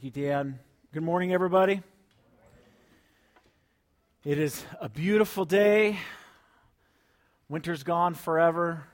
Thank 0.00 0.16
you, 0.16 0.22
Dan. 0.22 0.60
Good 0.92 1.02
morning, 1.02 1.32
everybody. 1.32 1.82
It 4.24 4.38
is 4.38 4.64
a 4.80 4.88
beautiful 4.88 5.44
day. 5.44 5.98
Winter's 7.48 7.82
gone 7.82 8.14
forever. 8.14 8.84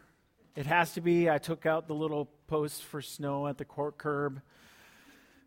It 0.57 0.65
has 0.65 0.95
to 0.95 1.03
be. 1.03 1.29
I 1.29 1.37
took 1.37 1.67
out 1.67 1.89
the 1.89 1.95
little 1.95 2.31
post 2.47 2.85
for 2.85 3.03
snow 3.03 3.47
at 3.47 3.59
the 3.59 3.67
court 3.67 3.99
curb. 3.99 4.41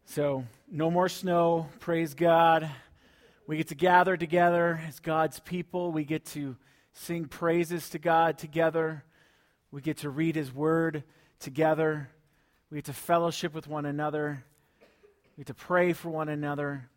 So, 0.05 0.46
no 0.71 0.91
more 0.91 1.09
snow. 1.09 1.70
Praise 1.80 2.14
God. 2.14 2.70
We 3.48 3.58
get 3.58 3.70
to 3.70 3.76
gather 3.76 4.16
together 4.16 4.80
as 4.88 5.00
God's 5.00 5.39
people. 5.39 5.92
We 5.92 6.04
get 6.04 6.24
to 6.26 6.55
sing 6.94 7.26
praises 7.26 7.89
to 7.89 7.98
God 7.98 8.38
together. 8.38 9.04
We 9.71 9.82
get 9.82 9.98
to 9.98 10.12
read 10.12 10.36
His 10.36 10.54
Word 10.54 11.04
together. 11.39 12.12
We 12.70 12.78
get 12.78 12.86
to 12.86 12.94
fellowship 12.94 13.55
with 13.55 13.68
one 13.68 13.88
another. 13.88 14.44
We 15.38 15.41
get 15.41 15.47
to 15.47 15.54
pray 15.54 15.93
for 15.93 16.09
one 16.09 16.29
another. 16.29 16.89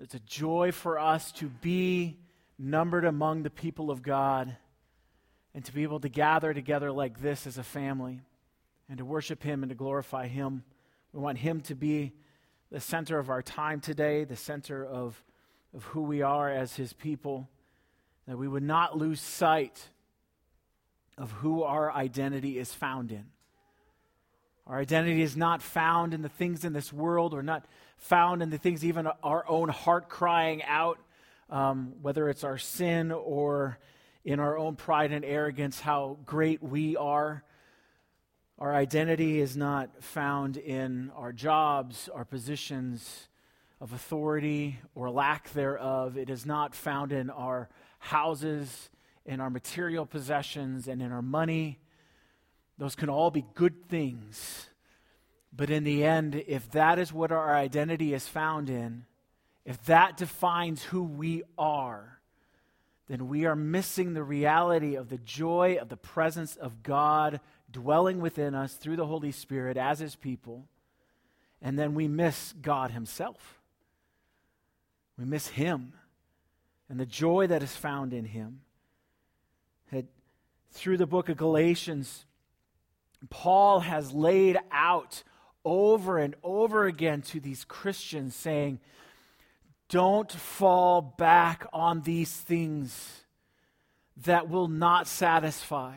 It's 0.00 0.14
a 0.14 0.20
joy 0.20 0.72
for 0.72 0.98
us 0.98 1.30
to 1.32 1.48
be 1.50 2.16
numbered 2.58 3.04
among 3.04 3.42
the 3.42 3.50
people 3.50 3.90
of 3.90 4.02
God 4.02 4.56
and 5.54 5.62
to 5.66 5.74
be 5.74 5.82
able 5.82 6.00
to 6.00 6.08
gather 6.08 6.54
together 6.54 6.90
like 6.90 7.20
this 7.20 7.46
as 7.46 7.58
a 7.58 7.62
family 7.62 8.22
and 8.88 8.96
to 8.96 9.04
worship 9.04 9.42
Him 9.42 9.62
and 9.62 9.68
to 9.68 9.76
glorify 9.76 10.26
Him. 10.26 10.64
We 11.12 11.20
want 11.20 11.36
Him 11.36 11.60
to 11.62 11.74
be 11.74 12.12
the 12.70 12.80
center 12.80 13.18
of 13.18 13.28
our 13.28 13.42
time 13.42 13.80
today, 13.80 14.24
the 14.24 14.34
center 14.34 14.82
of, 14.82 15.22
of 15.74 15.84
who 15.84 16.00
we 16.00 16.22
are 16.22 16.48
as 16.48 16.76
His 16.76 16.94
people, 16.94 17.46
that 18.26 18.38
we 18.38 18.48
would 18.48 18.62
not 18.62 18.96
lose 18.96 19.20
sight 19.20 19.90
of 21.18 21.30
who 21.30 21.62
our 21.62 21.92
identity 21.92 22.58
is 22.58 22.72
found 22.72 23.12
in. 23.12 23.31
Our 24.66 24.78
identity 24.78 25.22
is 25.22 25.36
not 25.36 25.60
found 25.60 26.14
in 26.14 26.22
the 26.22 26.28
things 26.28 26.64
in 26.64 26.72
this 26.72 26.92
world 26.92 27.34
or 27.34 27.42
not 27.42 27.64
found 27.96 28.42
in 28.42 28.50
the 28.50 28.58
things 28.58 28.84
even 28.84 29.08
our 29.22 29.44
own 29.48 29.68
heart 29.68 30.08
crying 30.08 30.62
out, 30.64 30.98
um, 31.50 31.94
whether 32.00 32.28
it's 32.28 32.44
our 32.44 32.58
sin 32.58 33.10
or 33.10 33.78
in 34.24 34.38
our 34.38 34.56
own 34.56 34.76
pride 34.76 35.10
and 35.10 35.24
arrogance, 35.24 35.80
how 35.80 36.16
great 36.24 36.62
we 36.62 36.96
are. 36.96 37.42
Our 38.58 38.74
identity 38.74 39.40
is 39.40 39.56
not 39.56 40.04
found 40.04 40.56
in 40.56 41.10
our 41.16 41.32
jobs, 41.32 42.08
our 42.14 42.24
positions 42.24 43.28
of 43.80 43.92
authority 43.92 44.78
or 44.94 45.10
lack 45.10 45.52
thereof. 45.52 46.16
It 46.16 46.30
is 46.30 46.46
not 46.46 46.72
found 46.72 47.10
in 47.10 47.30
our 47.30 47.68
houses, 47.98 48.90
in 49.26 49.40
our 49.40 49.50
material 49.50 50.06
possessions, 50.06 50.86
and 50.86 51.02
in 51.02 51.10
our 51.10 51.22
money. 51.22 51.80
Those 52.82 52.96
can 52.96 53.08
all 53.08 53.30
be 53.30 53.44
good 53.54 53.88
things. 53.88 54.66
But 55.52 55.70
in 55.70 55.84
the 55.84 56.02
end, 56.02 56.42
if 56.48 56.68
that 56.72 56.98
is 56.98 57.12
what 57.12 57.30
our 57.30 57.54
identity 57.54 58.12
is 58.12 58.26
found 58.26 58.68
in, 58.68 59.04
if 59.64 59.84
that 59.84 60.16
defines 60.16 60.82
who 60.82 61.04
we 61.04 61.44
are, 61.56 62.18
then 63.06 63.28
we 63.28 63.44
are 63.44 63.54
missing 63.54 64.14
the 64.14 64.24
reality 64.24 64.96
of 64.96 65.10
the 65.10 65.18
joy 65.18 65.78
of 65.80 65.90
the 65.90 65.96
presence 65.96 66.56
of 66.56 66.82
God 66.82 67.38
dwelling 67.70 68.20
within 68.20 68.52
us 68.52 68.74
through 68.74 68.96
the 68.96 69.06
Holy 69.06 69.30
Spirit 69.30 69.76
as 69.76 70.00
His 70.00 70.16
people. 70.16 70.66
And 71.60 71.78
then 71.78 71.94
we 71.94 72.08
miss 72.08 72.52
God 72.60 72.90
Himself. 72.90 73.60
We 75.16 75.24
miss 75.24 75.46
Him 75.46 75.92
and 76.88 76.98
the 76.98 77.06
joy 77.06 77.46
that 77.46 77.62
is 77.62 77.76
found 77.76 78.12
in 78.12 78.24
Him. 78.24 78.62
That 79.92 80.06
through 80.72 80.96
the 80.96 81.06
book 81.06 81.28
of 81.28 81.36
Galatians, 81.36 82.24
Paul 83.30 83.80
has 83.80 84.12
laid 84.12 84.58
out 84.70 85.22
over 85.64 86.18
and 86.18 86.34
over 86.42 86.86
again 86.86 87.22
to 87.22 87.40
these 87.40 87.64
Christians, 87.64 88.34
saying, 88.34 88.80
Don't 89.88 90.30
fall 90.30 91.00
back 91.00 91.66
on 91.72 92.02
these 92.02 92.32
things 92.32 93.22
that 94.24 94.48
will 94.48 94.68
not 94.68 95.06
satisfy. 95.06 95.96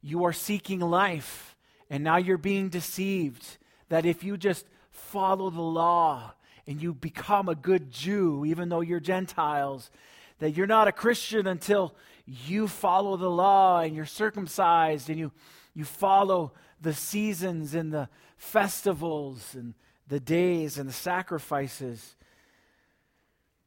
You 0.00 0.24
are 0.24 0.32
seeking 0.32 0.80
life, 0.80 1.56
and 1.88 2.02
now 2.02 2.16
you're 2.16 2.38
being 2.38 2.68
deceived 2.68 3.58
that 3.88 4.06
if 4.06 4.24
you 4.24 4.36
just 4.36 4.66
follow 4.90 5.50
the 5.50 5.60
law 5.60 6.32
and 6.66 6.82
you 6.82 6.94
become 6.94 7.48
a 7.48 7.54
good 7.54 7.90
Jew, 7.90 8.44
even 8.44 8.68
though 8.68 8.80
you're 8.80 9.00
Gentiles, 9.00 9.90
that 10.38 10.52
you're 10.52 10.66
not 10.66 10.88
a 10.88 10.92
Christian 10.92 11.46
until 11.46 11.94
you 12.26 12.68
follow 12.68 13.16
the 13.16 13.30
law 13.30 13.80
and 13.80 13.94
you're 13.94 14.06
circumcised 14.06 15.10
and 15.10 15.18
you 15.18 15.32
you 15.74 15.84
follow 15.84 16.52
the 16.80 16.92
seasons 16.92 17.74
and 17.74 17.92
the 17.92 18.08
festivals 18.36 19.54
and 19.54 19.74
the 20.08 20.20
days 20.20 20.78
and 20.78 20.88
the 20.88 20.92
sacrifices. 20.92 22.16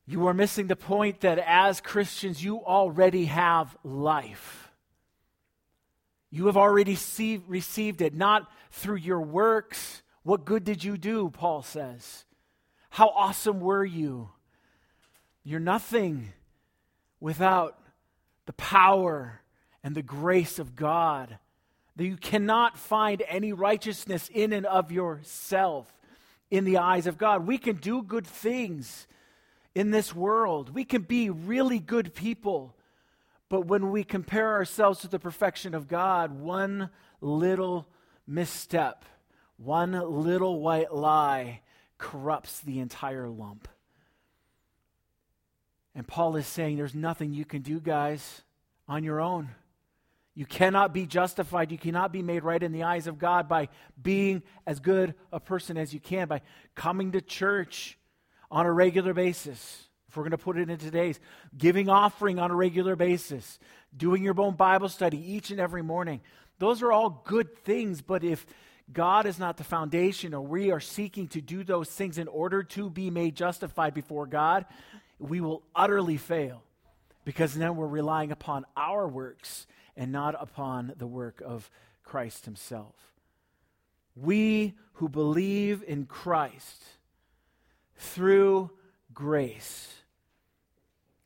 You 0.06 0.28
are 0.28 0.34
missing 0.34 0.68
the 0.68 0.76
point 0.76 1.22
that 1.22 1.40
as 1.40 1.82
Christians, 1.82 2.44
you 2.44 2.64
already 2.64 3.26
have 3.26 3.76
life. 3.84 4.70
You 6.30 6.46
have 6.48 6.58
already 6.58 6.96
see, 6.96 7.42
received 7.48 8.02
it, 8.02 8.14
not 8.14 8.52
through 8.70 8.98
your 8.98 9.22
works. 9.22 10.04
What 10.24 10.46
good 10.46 10.64
did 10.64 10.84
you 10.84 10.98
do? 10.98 11.30
Paul 11.30 11.64
says. 11.64 12.26
How 12.90 13.10
awesome 13.10 13.60
were 13.60 13.86
you? 13.86 14.30
You're 15.44 15.60
nothing 15.60 16.34
without 17.20 17.80
the 18.46 18.54
power 18.54 19.42
and 19.84 19.96
the 19.96 20.04
grace 20.04 20.60
of 20.60 20.76
God 20.76 21.40
that 21.96 22.06
you 22.06 22.18
cannot 22.18 22.78
find 22.78 23.24
any 23.28 23.54
righteousness 23.54 24.30
in 24.34 24.54
and 24.54 24.66
of 24.66 24.92
yourself 24.92 25.92
in 26.52 26.66
the 26.66 26.78
eyes 26.78 27.08
of 27.08 27.18
God. 27.18 27.48
We 27.48 27.58
can 27.58 27.78
do 27.78 28.02
good 28.02 28.28
things 28.28 29.08
in 29.74 29.92
this 29.92 30.16
world, 30.16 30.74
we 30.74 30.86
can 30.86 31.02
be 31.02 31.30
really 31.30 31.80
good 31.80 32.14
people. 32.14 32.76
But 33.48 33.68
when 33.68 33.92
we 33.92 34.04
compare 34.04 34.54
ourselves 34.54 35.02
to 35.02 35.08
the 35.08 35.20
perfection 35.20 35.76
of 35.76 35.88
God, 35.88 36.32
one 36.32 36.90
little 37.22 37.88
misstep, 38.26 39.06
one 39.58 39.92
little 39.92 40.60
white 40.62 40.94
lie 40.94 41.62
corrupts 41.98 42.60
the 42.62 42.80
entire 42.80 43.28
lump. 43.28 43.68
And 45.94 46.08
Paul 46.08 46.36
is 46.36 46.48
saying 46.48 46.78
there's 46.78 46.96
nothing 46.96 47.34
you 47.34 47.46
can 47.46 47.62
do, 47.62 47.80
guys, 47.80 48.42
on 48.88 49.04
your 49.04 49.22
own. 49.22 49.50
You 50.36 50.46
cannot 50.46 50.94
be 50.94 51.06
justified. 51.06 51.72
You 51.72 51.78
cannot 51.78 52.12
be 52.12 52.22
made 52.22 52.44
right 52.44 52.62
in 52.62 52.74
the 52.74 52.84
eyes 52.84 53.08
of 53.08 53.18
God 53.18 53.48
by 53.48 53.70
being 54.02 54.44
as 54.68 54.82
good 54.82 55.16
a 55.32 55.40
person 55.40 55.78
as 55.78 55.94
you 55.94 56.02
can, 56.02 56.28
by 56.28 56.42
coming 56.76 57.14
to 57.14 57.22
church 57.22 57.98
on 58.52 58.66
a 58.66 58.72
regular 58.72 59.14
basis. 59.14 59.88
If 60.10 60.18
we're 60.18 60.24
going 60.24 60.32
to 60.32 60.38
put 60.38 60.58
it 60.58 60.70
in 60.70 60.78
today's, 60.78 61.22
giving 61.58 61.90
offering 61.90 62.38
on 62.38 62.52
a 62.52 62.56
regular 62.56 62.98
basis, 62.98 63.60
doing 63.96 64.24
your 64.24 64.40
own 64.40 64.56
Bible 64.56 64.90
study 64.90 65.18
each 65.34 65.52
and 65.52 65.60
every 65.60 65.82
morning. 65.82 66.20
Those 66.60 66.82
are 66.82 66.92
all 66.92 67.24
good 67.26 67.58
things, 67.60 68.02
but 68.02 68.24
if 68.24 68.46
God 68.92 69.26
is 69.26 69.40
not 69.40 69.56
the 69.56 69.64
foundation, 69.64 70.34
or 70.34 70.42
we 70.42 70.70
are 70.72 70.80
seeking 70.82 71.28
to 71.30 71.42
do 71.42 71.64
those 71.64 71.90
things 71.90 72.18
in 72.18 72.28
order 72.28 72.62
to 72.64 72.90
be 72.90 73.10
made 73.10 73.36
justified 73.36 73.94
before 73.94 74.26
God, 74.26 74.66
we 75.18 75.40
will 75.40 75.64
utterly 75.74 76.18
fail 76.18 76.62
because 77.24 77.56
then 77.56 77.78
we're 77.78 77.88
relying 77.88 78.32
upon 78.32 78.66
our 78.76 79.08
works 79.08 79.66
and 79.98 80.12
not 80.12 80.36
upon 80.40 80.94
the 80.98 81.08
work 81.08 81.42
of 81.46 81.70
Christ 82.04 82.46
himself. 82.46 82.96
We 84.16 84.76
who 84.94 85.10
believe 85.10 85.84
in 85.86 86.06
Christ 86.06 86.84
through 87.98 88.72
grace 89.14 89.94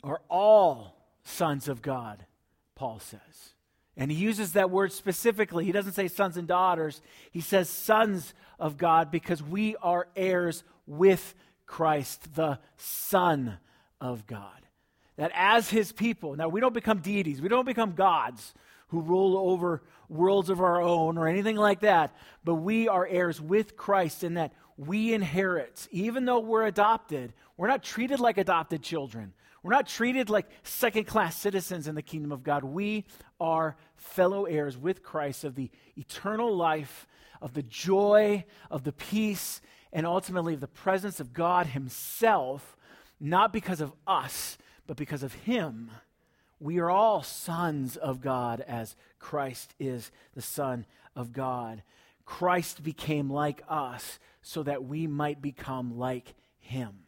are 0.03 0.21
all 0.29 0.95
sons 1.23 1.67
of 1.67 1.81
God, 1.81 2.25
Paul 2.75 2.99
says. 2.99 3.19
And 3.97 4.09
he 4.09 4.17
uses 4.17 4.53
that 4.53 4.71
word 4.71 4.93
specifically. 4.93 5.65
He 5.65 5.71
doesn't 5.71 5.93
say 5.93 6.07
sons 6.07 6.37
and 6.37 6.47
daughters, 6.47 7.01
he 7.31 7.41
says 7.41 7.69
sons 7.69 8.33
of 8.59 8.77
God 8.77 9.11
because 9.11 9.43
we 9.43 9.75
are 9.77 10.07
heirs 10.15 10.63
with 10.87 11.35
Christ, 11.65 12.33
the 12.35 12.59
Son 12.77 13.57
of 14.01 14.25
God 14.25 14.68
that 15.19 15.31
as 15.35 15.69
his 15.69 15.91
people, 15.91 16.37
now 16.37 16.47
we 16.47 16.61
don't 16.61 16.73
become 16.73 16.99
deities, 16.99 17.41
we 17.41 17.49
don't 17.49 17.65
become 17.65 17.91
gods 17.91 18.53
who 18.87 19.01
rule 19.01 19.37
over 19.37 19.83
worlds 20.07 20.49
of 20.49 20.61
our 20.61 20.81
own 20.81 21.17
or 21.17 21.27
anything 21.27 21.57
like 21.57 21.81
that, 21.81 22.15
but 22.45 22.55
we 22.55 22.87
are 22.87 23.05
heirs 23.05 23.41
with 23.41 23.75
Christ 23.75 24.23
in 24.23 24.35
that 24.35 24.53
we 24.77 25.13
inherit. 25.13 25.89
Even 25.91 26.23
though 26.23 26.39
we're 26.39 26.65
adopted, 26.65 27.33
we're 27.57 27.67
not 27.67 27.83
treated 27.83 28.21
like 28.21 28.37
adopted 28.37 28.81
children. 28.81 29.33
We're 29.61 29.73
not 29.73 29.87
treated 29.87 30.29
like 30.29 30.47
second 30.63 31.03
class 31.03 31.35
citizens 31.35 31.89
in 31.89 31.95
the 31.95 32.01
kingdom 32.01 32.31
of 32.31 32.41
God. 32.41 32.63
We 32.63 33.03
are 33.41 33.75
fellow 33.97 34.45
heirs 34.45 34.77
with 34.77 35.03
Christ 35.03 35.43
of 35.43 35.55
the 35.55 35.69
eternal 35.97 36.55
life, 36.55 37.07
of 37.41 37.53
the 37.53 37.63
joy, 37.63 38.45
of 38.71 38.85
the 38.85 38.93
peace, 38.93 39.59
and 39.91 40.05
ultimately 40.05 40.53
of 40.53 40.61
the 40.61 40.67
presence 40.67 41.19
of 41.19 41.33
God 41.33 41.65
Himself, 41.67 42.77
not 43.19 43.51
because 43.51 43.81
of 43.81 43.91
us, 44.07 44.57
but 44.89 44.97
because 44.97 45.21
of 45.21 45.33
him, 45.33 45.91
we 46.59 46.79
are 46.79 46.89
all 46.89 47.21
sons 47.21 47.95
of 47.95 48.21
God 48.21 48.59
as 48.67 48.95
Christ 49.19 49.75
is 49.79 50.09
the 50.33 50.41
Son 50.41 50.87
of 51.15 51.31
God. 51.31 51.83
Christ 52.25 52.81
became 52.81 53.29
like 53.29 53.61
us 53.69 54.17
so 54.41 54.63
that 54.63 54.83
we 54.83 55.05
might 55.05 55.43
become 55.43 55.99
like 55.99 56.33
him. 56.57 57.01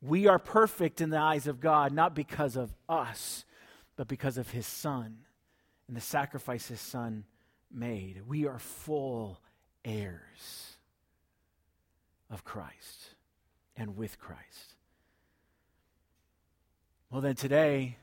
We 0.00 0.28
are 0.28 0.38
perfect 0.38 1.02
in 1.02 1.10
the 1.10 1.18
eyes 1.18 1.46
of 1.46 1.60
God, 1.60 1.92
not 1.92 2.14
because 2.14 2.56
of 2.56 2.74
us, 2.88 3.44
but 3.96 4.08
because 4.08 4.38
of 4.38 4.50
his 4.50 4.66
Son 4.66 5.18
and 5.88 5.94
the 5.94 6.00
sacrifice 6.00 6.68
his 6.68 6.80
Son 6.80 7.24
made. 7.70 8.22
We 8.26 8.46
are 8.46 8.58
full 8.58 9.42
heirs 9.84 10.78
of 12.30 12.44
Christ 12.44 13.10
and 13.76 13.94
with 13.94 14.18
Christ. 14.18 14.76
Well, 17.10 17.22
then 17.22 17.36
today, 17.36 17.96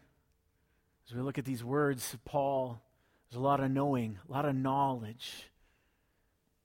as 1.07 1.15
we 1.15 1.21
look 1.21 1.37
at 1.37 1.45
these 1.45 1.63
words 1.63 2.15
of 2.15 2.25
Paul, 2.25 2.81
there's 3.29 3.39
a 3.39 3.43
lot 3.43 3.59
of 3.59 3.69
knowing, 3.69 4.17
a 4.27 4.31
lot 4.31 4.45
of 4.45 4.55
knowledge. 4.55 5.31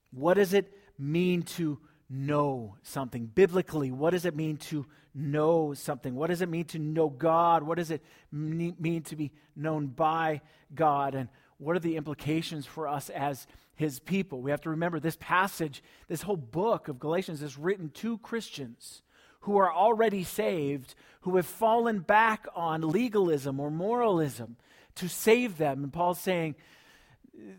What 0.09 0.35
does 0.35 0.51
it 0.51 0.75
mean 0.97 1.43
to 1.43 1.77
know 2.09 2.77
something? 2.81 3.27
Biblically, 3.27 3.91
what 3.91 4.09
does 4.09 4.25
it 4.25 4.35
mean 4.35 4.57
to 4.57 4.87
know 5.13 5.75
something? 5.75 6.15
What 6.15 6.31
does 6.31 6.41
it 6.41 6.49
mean 6.49 6.65
to 6.65 6.79
know 6.79 7.09
God? 7.09 7.61
What 7.61 7.77
does 7.77 7.91
it 7.91 8.03
mean 8.31 9.03
to 9.03 9.15
be 9.15 9.31
known 9.55 9.85
by 9.85 10.41
God? 10.73 11.13
And 11.13 11.29
what 11.59 11.75
are 11.75 11.79
the 11.79 11.95
implications 11.95 12.65
for 12.65 12.87
us 12.87 13.11
as 13.11 13.45
his 13.75 13.99
people? 13.99 14.41
We 14.41 14.49
have 14.49 14.61
to 14.61 14.71
remember 14.71 14.99
this 14.99 15.17
passage, 15.19 15.83
this 16.07 16.23
whole 16.23 16.37
book 16.37 16.87
of 16.87 16.97
Galatians 16.97 17.43
is 17.43 17.55
written 17.55 17.89
to 17.89 18.17
Christians 18.17 19.03
who 19.41 19.57
are 19.57 19.71
already 19.71 20.23
saved, 20.23 20.95
who 21.21 21.35
have 21.35 21.45
fallen 21.45 21.99
back 21.99 22.47
on 22.55 22.81
legalism 22.81 23.59
or 23.59 23.69
moralism 23.69 24.57
to 24.95 25.07
save 25.07 25.57
them. 25.57 25.83
And 25.83 25.93
Paul's 25.93 26.19
saying, 26.19 26.55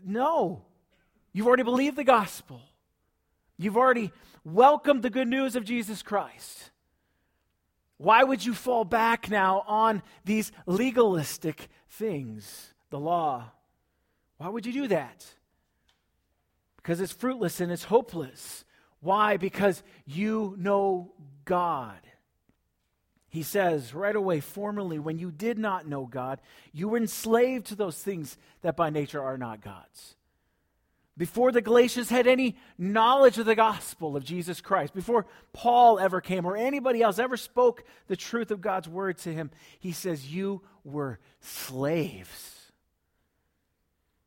No, 0.05 0.63
you've 1.31 1.47
already 1.47 1.63
believed 1.63 1.95
the 1.95 2.03
gospel. 2.03 2.61
You've 3.57 3.77
already 3.77 4.11
welcomed 4.43 5.03
the 5.03 5.09
good 5.09 5.27
news 5.27 5.55
of 5.55 5.63
Jesus 5.63 6.01
Christ. 6.01 6.71
Why 7.97 8.23
would 8.23 8.45
you 8.45 8.53
fall 8.53 8.83
back 8.83 9.29
now 9.29 9.63
on 9.67 10.01
these 10.25 10.51
legalistic 10.65 11.69
things, 11.89 12.73
the 12.89 12.99
law? 12.99 13.51
Why 14.37 14.49
would 14.49 14.65
you 14.65 14.73
do 14.73 14.87
that? 14.87 15.25
Because 16.77 16.99
it's 16.99 17.13
fruitless 17.13 17.61
and 17.61 17.71
it's 17.71 17.85
hopeless. 17.85 18.65
Why? 19.03 19.37
Because 19.37 19.83
you 20.05 20.55
know 20.57 21.11
God. 21.45 21.99
He 23.27 23.43
says 23.43 23.93
right 23.93 24.15
away, 24.15 24.39
formerly, 24.39 24.97
when 24.97 25.19
you 25.19 25.29
did 25.29 25.57
not 25.57 25.87
know 25.87 26.05
God, 26.05 26.39
you 26.71 26.87
were 26.87 26.97
enslaved 26.97 27.67
to 27.67 27.75
those 27.75 27.97
things 27.97 28.37
that 28.61 28.77
by 28.77 28.89
nature 28.89 29.21
are 29.21 29.37
not 29.37 29.59
God's. 29.59 30.15
Before 31.17 31.51
the 31.51 31.61
Galatians 31.61 32.09
had 32.09 32.27
any 32.27 32.55
knowledge 32.77 33.37
of 33.37 33.45
the 33.45 33.55
gospel 33.55 34.15
of 34.15 34.23
Jesus 34.23 34.61
Christ, 34.61 34.93
before 34.93 35.27
Paul 35.51 35.99
ever 35.99 36.21
came 36.21 36.45
or 36.45 36.55
anybody 36.55 37.01
else 37.03 37.19
ever 37.19 37.37
spoke 37.37 37.83
the 38.07 38.15
truth 38.15 38.51
of 38.51 38.61
God's 38.61 38.87
word 38.87 39.17
to 39.19 39.33
him, 39.33 39.51
he 39.79 39.91
says, 39.91 40.33
You 40.33 40.61
were 40.83 41.19
slaves. 41.39 42.52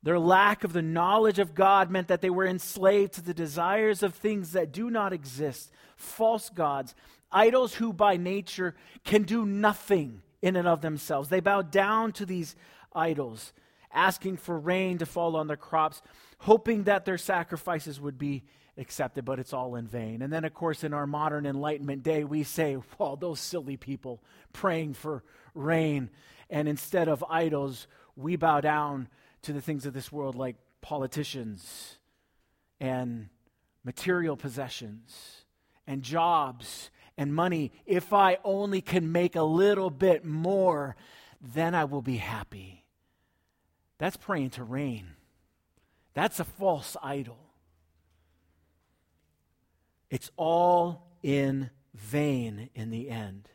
Their 0.06 0.20
lack 0.20 0.62
of 0.62 0.73
the 0.73 0.82
knowledge 0.82 1.41
of 1.41 1.56
God 1.56 1.91
meant 1.91 2.06
that 2.06 2.20
they 2.20 2.31
were 2.31 2.47
enslaved 2.47 3.14
to 3.14 3.23
the 3.23 3.35
desires 3.35 4.05
of 4.05 4.14
things 4.14 4.53
that 4.53 4.70
do 4.70 4.88
not 4.88 5.12
exist, 5.12 5.73
false 5.97 6.49
gods, 6.49 6.94
idols 7.32 7.75
who 7.75 7.93
by 7.93 8.17
nature 8.17 8.76
can 9.03 9.25
do 9.25 9.44
nothing 9.44 10.23
in 10.41 10.55
and 10.55 10.69
of 10.69 10.81
themselves. 10.81 11.29
They 11.29 11.41
bow 11.41 11.62
down 11.62 12.12
to 12.12 12.25
these 12.25 12.55
idols, 12.94 13.53
asking 13.93 14.37
for 14.37 14.56
rain 14.56 14.99
to 14.99 15.06
fall 15.06 15.35
on 15.35 15.49
their 15.49 15.56
crops, 15.56 16.03
hoping 16.38 16.85
that 16.85 17.05
their 17.05 17.19
sacrifices 17.19 18.00
would 18.00 18.17
be 18.17 18.44
accepted, 18.79 19.25
but 19.25 19.41
it's 19.41 19.52
all 19.52 19.75
in 19.75 19.88
vain. 19.88 20.23
And 20.23 20.32
then, 20.32 20.44
of 20.44 20.55
course, 20.55 20.85
in 20.85 20.94
our 20.94 21.09
modern 21.09 21.47
Enlightenment 21.47 22.05
day, 22.05 22.23
we 22.23 22.44
say, 22.44 22.79
well, 22.97 23.17
those 23.17 23.41
silly 23.41 23.76
people 23.76 24.23
praying 24.52 24.94
for 24.94 25.25
rain. 25.52 26.11
And 26.49 26.69
instead 26.69 27.09
of 27.09 27.25
idols, 27.29 27.88
we 28.14 28.37
bow 28.37 28.61
down 28.61 29.09
to 29.46 29.52
the 29.52 29.60
things 29.60 29.87
of 29.87 29.94
this 29.94 30.10
world 30.10 30.34
like 30.34 30.56
politicians 30.81 31.98
and 32.81 33.28
material 33.84 34.37
possessions 34.37 35.44
and 35.87 36.02
jobs 36.02 36.90
and 37.16 37.32
money, 37.32 37.72
if 37.87 38.12
I 38.12 38.38
only 38.44 38.81
can 38.81 39.12
make 39.12 39.37
a 39.37 39.43
little 39.43 39.88
bit 39.88 40.25
more, 40.25 40.96
then 41.40 41.75
I 41.75 41.84
will 41.84 42.02
be 42.02 42.16
happy. 42.16 42.84
That's 43.98 44.16
praying 44.16 44.50
to 44.50 44.64
rain. 44.64 45.12
That's 46.12 46.40
a 46.40 46.44
false 46.44 46.96
idol. 47.00 47.38
It's 50.10 50.31
all 50.37 51.06
in 51.22 51.70
vain 51.94 52.69
in 52.75 52.90
the 52.90 53.08
end. 53.08 53.49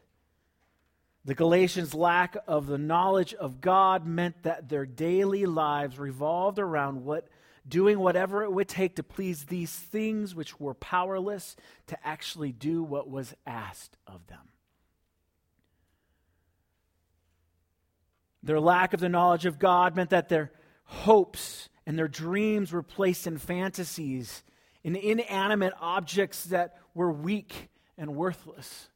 The 1.23 1.35
Galatians' 1.35 1.93
lack 1.93 2.35
of 2.47 2.65
the 2.65 2.79
knowledge 2.79 3.33
of 3.35 3.61
God 3.61 4.07
meant 4.07 4.41
that 4.43 4.69
their 4.69 4.85
daily 4.85 5.45
lives 5.45 5.99
revolved 5.99 6.57
around 6.57 7.03
what 7.03 7.27
doing 7.67 7.99
whatever 7.99 8.43
it 8.43 8.51
would 8.51 8.67
take 8.67 8.95
to 8.95 9.03
please 9.03 9.45
these 9.45 9.71
things 9.71 10.33
which 10.33 10.59
were 10.59 10.73
powerless 10.73 11.55
to 11.87 12.07
actually 12.07 12.51
do 12.51 12.83
what 12.83 13.07
was 13.07 13.35
asked 13.45 13.97
of 14.07 14.25
them. 14.27 14.39
Their 18.43 18.59
lack 18.59 18.93
of 18.93 18.99
the 18.99 19.09
knowledge 19.09 19.45
of 19.45 19.59
God 19.59 19.95
meant 19.95 20.09
that 20.09 20.29
their 20.29 20.51
hopes 20.85 21.69
and 21.85 21.97
their 21.97 22.07
dreams 22.07 22.71
were 22.71 22.81
placed 22.81 23.27
in 23.27 23.37
fantasies, 23.37 24.43
in 24.83 24.95
inanimate 24.95 25.73
objects 25.79 26.45
that 26.45 26.77
were 26.95 27.11
weak 27.11 27.69
and 27.97 28.15
worthless. 28.15 28.89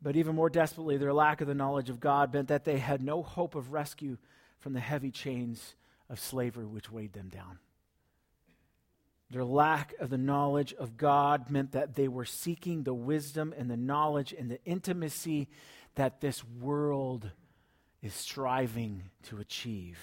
But 0.00 0.16
even 0.16 0.36
more 0.36 0.50
desperately, 0.50 0.96
their 0.96 1.12
lack 1.12 1.40
of 1.40 1.48
the 1.48 1.54
knowledge 1.54 1.90
of 1.90 2.00
God 2.00 2.32
meant 2.32 2.48
that 2.48 2.64
they 2.64 2.78
had 2.78 3.02
no 3.02 3.22
hope 3.22 3.54
of 3.54 3.72
rescue 3.72 4.16
from 4.58 4.72
the 4.72 4.80
heavy 4.80 5.10
chains 5.10 5.74
of 6.08 6.20
slavery 6.20 6.66
which 6.66 6.90
weighed 6.90 7.12
them 7.12 7.28
down. 7.28 7.58
Their 9.30 9.44
lack 9.44 9.94
of 10.00 10.08
the 10.08 10.18
knowledge 10.18 10.72
of 10.74 10.96
God 10.96 11.50
meant 11.50 11.72
that 11.72 11.94
they 11.94 12.08
were 12.08 12.24
seeking 12.24 12.82
the 12.82 12.94
wisdom 12.94 13.52
and 13.56 13.70
the 13.70 13.76
knowledge 13.76 14.32
and 14.32 14.50
the 14.50 14.62
intimacy 14.64 15.48
that 15.96 16.20
this 16.20 16.42
world 16.44 17.30
is 18.00 18.14
striving 18.14 19.02
to 19.24 19.38
achieve, 19.38 19.98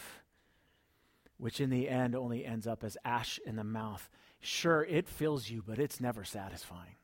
which 1.37 1.59
in 1.59 1.69
the 1.69 1.89
end 1.89 2.15
only 2.15 2.45
ends 2.45 2.67
up 2.67 2.83
as 2.83 2.97
ash 3.03 3.39
in 3.45 3.55
the 3.55 3.63
mouth. 3.63 4.09
Sure, 4.41 4.83
it 4.83 5.07
fills 5.07 5.49
you, 5.49 5.63
but 5.65 5.79
it's 5.79 5.99
never 5.99 6.23
satisfying. 6.23 6.95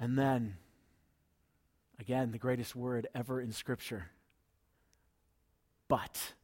And 0.00 0.18
then, 0.18 0.56
again, 1.98 2.30
the 2.30 2.38
greatest 2.38 2.76
word 2.76 3.08
ever 3.14 3.40
in 3.40 3.52
Scripture 3.52 4.10
but. 5.88 6.34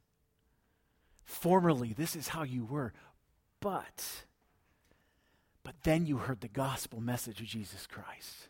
Formerly, 1.25 1.93
this 1.93 2.17
is 2.17 2.29
how 2.29 2.43
you 2.43 2.65
were, 2.65 2.93
but. 3.61 4.25
But 5.63 5.75
then 5.85 6.07
you 6.07 6.19
heard 6.19 6.41
the 6.41 6.49
gospel 6.49 7.01
message 7.01 7.41
of 7.41 7.47
Jesus 7.47 7.87
Christ. 7.87 8.49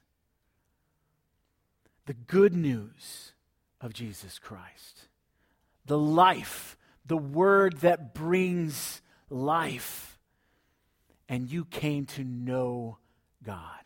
The 2.07 2.15
good 2.15 2.55
news 2.55 3.33
of 3.81 3.93
Jesus 3.93 4.39
Christ. 4.39 5.09
The 5.87 5.99
life, 5.99 6.77
the 7.05 7.17
word 7.17 7.79
that 7.79 8.15
brings 8.15 9.03
life. 9.29 10.19
And 11.29 11.51
you 11.51 11.65
came 11.65 12.07
to 12.07 12.25
know 12.25 12.99
God. 13.43 13.84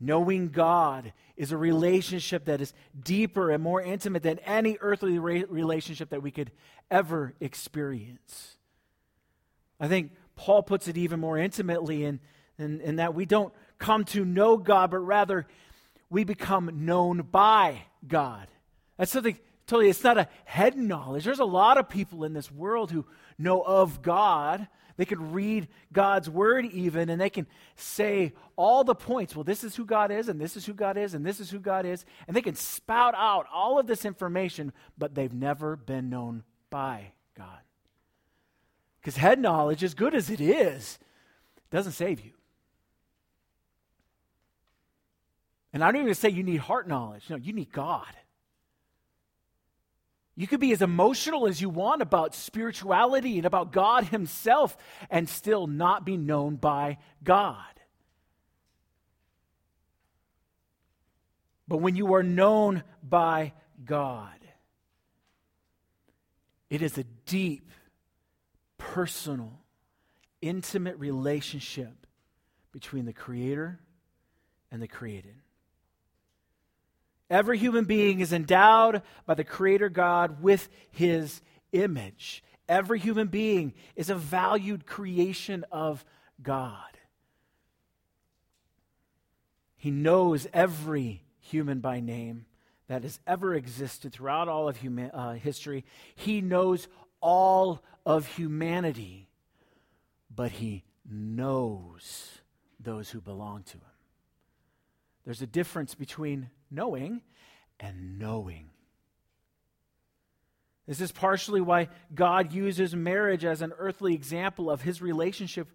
Knowing 0.00 0.48
God 0.48 1.12
is 1.36 1.52
a 1.52 1.56
relationship 1.56 2.44
that 2.44 2.60
is 2.60 2.72
deeper 3.02 3.50
and 3.50 3.62
more 3.62 3.82
intimate 3.82 4.22
than 4.22 4.38
any 4.40 4.76
earthly 4.80 5.18
re- 5.18 5.44
relationship 5.48 6.10
that 6.10 6.22
we 6.22 6.30
could 6.30 6.52
ever 6.90 7.34
experience. 7.40 8.56
I 9.80 9.88
think 9.88 10.12
Paul 10.36 10.62
puts 10.62 10.88
it 10.88 10.96
even 10.96 11.20
more 11.20 11.36
intimately 11.36 12.04
in, 12.04 12.20
in, 12.58 12.80
in 12.80 12.96
that 12.96 13.14
we 13.14 13.26
don't 13.26 13.52
come 13.78 14.04
to 14.06 14.24
know 14.24 14.56
God, 14.56 14.90
but 14.90 14.98
rather 14.98 15.46
we 16.10 16.24
become 16.24 16.84
known 16.84 17.22
by 17.30 17.82
God. 18.06 18.48
That's 18.96 19.12
something 19.12 19.38
totally, 19.66 19.90
it's 19.90 20.02
not 20.02 20.18
a 20.18 20.28
head 20.44 20.76
knowledge. 20.76 21.24
There's 21.24 21.38
a 21.38 21.44
lot 21.44 21.78
of 21.78 21.88
people 21.88 22.24
in 22.24 22.32
this 22.32 22.50
world 22.50 22.90
who 22.90 23.04
know 23.38 23.60
of 23.62 24.02
God, 24.02 24.66
they 24.96 25.04
could 25.04 25.32
read 25.32 25.68
God's 25.92 26.28
word 26.28 26.66
even, 26.66 27.08
and 27.08 27.20
they 27.20 27.30
can 27.30 27.46
say 27.76 28.32
all 28.56 28.82
the 28.82 28.96
points. 28.96 29.36
Well, 29.36 29.44
this 29.44 29.62
is 29.62 29.76
who 29.76 29.84
God 29.84 30.10
is, 30.10 30.28
and 30.28 30.40
this 30.40 30.56
is 30.56 30.66
who 30.66 30.74
God 30.74 30.96
is, 30.96 31.14
and 31.14 31.24
this 31.24 31.38
is 31.38 31.50
who 31.50 31.60
God 31.60 31.86
is. 31.86 32.04
And 32.26 32.36
they 32.36 32.42
can 32.42 32.56
spout 32.56 33.14
out 33.16 33.46
all 33.52 33.78
of 33.78 33.86
this 33.86 34.04
information, 34.04 34.72
but 34.98 35.14
they've 35.14 35.32
never 35.32 35.76
been 35.76 36.10
known 36.10 36.42
by 36.68 37.12
God. 37.36 37.60
Because 39.00 39.16
head 39.16 39.38
knowledge, 39.38 39.84
as 39.84 39.94
good 39.94 40.16
as 40.16 40.30
it 40.30 40.40
is, 40.40 40.98
doesn't 41.70 41.92
save 41.92 42.20
you. 42.20 42.32
And 45.72 45.84
I 45.84 45.92
don't 45.92 46.02
even 46.02 46.14
say 46.14 46.28
you 46.28 46.42
need 46.42 46.56
heart 46.56 46.88
knowledge. 46.88 47.24
No, 47.30 47.36
you 47.36 47.52
need 47.52 47.70
God. 47.70 48.16
You 50.38 50.46
could 50.46 50.60
be 50.60 50.70
as 50.70 50.82
emotional 50.82 51.48
as 51.48 51.60
you 51.60 51.68
want 51.68 52.00
about 52.00 52.32
spirituality 52.32 53.38
and 53.38 53.44
about 53.44 53.72
God 53.72 54.04
Himself 54.04 54.76
and 55.10 55.28
still 55.28 55.66
not 55.66 56.06
be 56.06 56.16
known 56.16 56.54
by 56.54 56.98
God. 57.24 57.56
But 61.66 61.78
when 61.78 61.96
you 61.96 62.14
are 62.14 62.22
known 62.22 62.84
by 63.02 63.52
God, 63.84 64.38
it 66.70 66.82
is 66.82 66.96
a 66.98 67.04
deep, 67.26 67.72
personal, 68.78 69.58
intimate 70.40 70.98
relationship 70.98 72.06
between 72.70 73.06
the 73.06 73.12
Creator 73.12 73.80
and 74.70 74.80
the 74.80 74.86
created. 74.86 75.34
Every 77.30 77.58
human 77.58 77.84
being 77.84 78.20
is 78.20 78.32
endowed 78.32 79.02
by 79.26 79.34
the 79.34 79.44
Creator 79.44 79.90
God 79.90 80.42
with 80.42 80.68
His 80.90 81.42
image. 81.72 82.42
Every 82.68 82.98
human 82.98 83.28
being 83.28 83.74
is 83.96 84.10
a 84.10 84.14
valued 84.14 84.86
creation 84.86 85.64
of 85.70 86.04
God. 86.42 86.72
He 89.76 89.90
knows 89.90 90.46
every 90.52 91.22
human 91.38 91.80
by 91.80 92.00
name 92.00 92.46
that 92.88 93.02
has 93.02 93.20
ever 93.26 93.54
existed 93.54 94.12
throughout 94.12 94.48
all 94.48 94.68
of 94.68 94.78
human, 94.78 95.10
uh, 95.10 95.34
history. 95.34 95.84
He 96.14 96.40
knows 96.40 96.88
all 97.20 97.82
of 98.04 98.26
humanity, 98.26 99.28
but 100.34 100.50
He 100.52 100.84
knows 101.08 102.40
those 102.80 103.10
who 103.10 103.20
belong 103.20 103.62
to 103.64 103.74
Him. 103.74 103.82
There's 105.24 105.42
a 105.42 105.46
difference 105.46 105.94
between 105.94 106.50
knowing 106.70 107.22
and 107.80 108.18
knowing. 108.18 108.70
This 110.86 111.00
is 111.00 111.12
partially 111.12 111.60
why 111.60 111.88
God 112.14 112.52
uses 112.52 112.96
marriage 112.96 113.44
as 113.44 113.60
an 113.60 113.72
earthly 113.78 114.14
example 114.14 114.70
of 114.70 114.80
his 114.80 115.02
relationship 115.02 115.68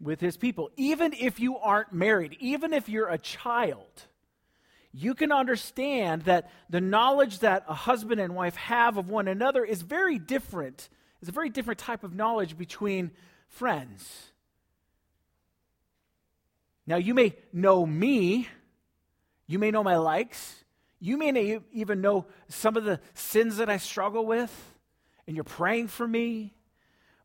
with 0.00 0.20
his 0.20 0.36
people. 0.36 0.70
Even 0.76 1.12
if 1.12 1.38
you 1.38 1.56
aren't 1.56 1.92
married, 1.92 2.36
even 2.40 2.72
if 2.72 2.88
you're 2.88 3.08
a 3.08 3.16
child, 3.16 4.06
you 4.92 5.14
can 5.14 5.30
understand 5.30 6.22
that 6.22 6.50
the 6.68 6.80
knowledge 6.80 7.40
that 7.40 7.64
a 7.68 7.74
husband 7.74 8.20
and 8.20 8.34
wife 8.34 8.56
have 8.56 8.96
of 8.96 9.08
one 9.08 9.28
another 9.28 9.64
is 9.64 9.82
very 9.82 10.18
different. 10.18 10.88
It's 11.20 11.28
a 11.28 11.32
very 11.32 11.50
different 11.50 11.78
type 11.78 12.02
of 12.02 12.14
knowledge 12.14 12.58
between 12.58 13.12
friends. 13.48 14.32
Now, 16.86 16.96
you 16.96 17.14
may 17.14 17.36
know 17.52 17.84
me 17.84 18.48
you 19.46 19.58
may 19.58 19.70
know 19.70 19.82
my 19.82 19.96
likes. 19.96 20.64
You 20.98 21.16
may 21.18 21.60
even 21.72 22.00
know 22.00 22.26
some 22.48 22.76
of 22.76 22.84
the 22.84 23.00
sins 23.14 23.58
that 23.58 23.68
I 23.68 23.76
struggle 23.76 24.24
with, 24.26 24.52
and 25.26 25.36
you're 25.36 25.44
praying 25.44 25.88
for 25.88 26.06
me, 26.06 26.54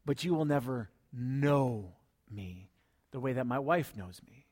but 0.05 0.23
you 0.23 0.33
will 0.33 0.45
never 0.45 0.89
know 1.13 1.93
me 2.29 2.69
the 3.11 3.19
way 3.19 3.33
that 3.33 3.47
my 3.47 3.59
wife 3.59 3.93
knows 3.95 4.21
me, 4.25 4.45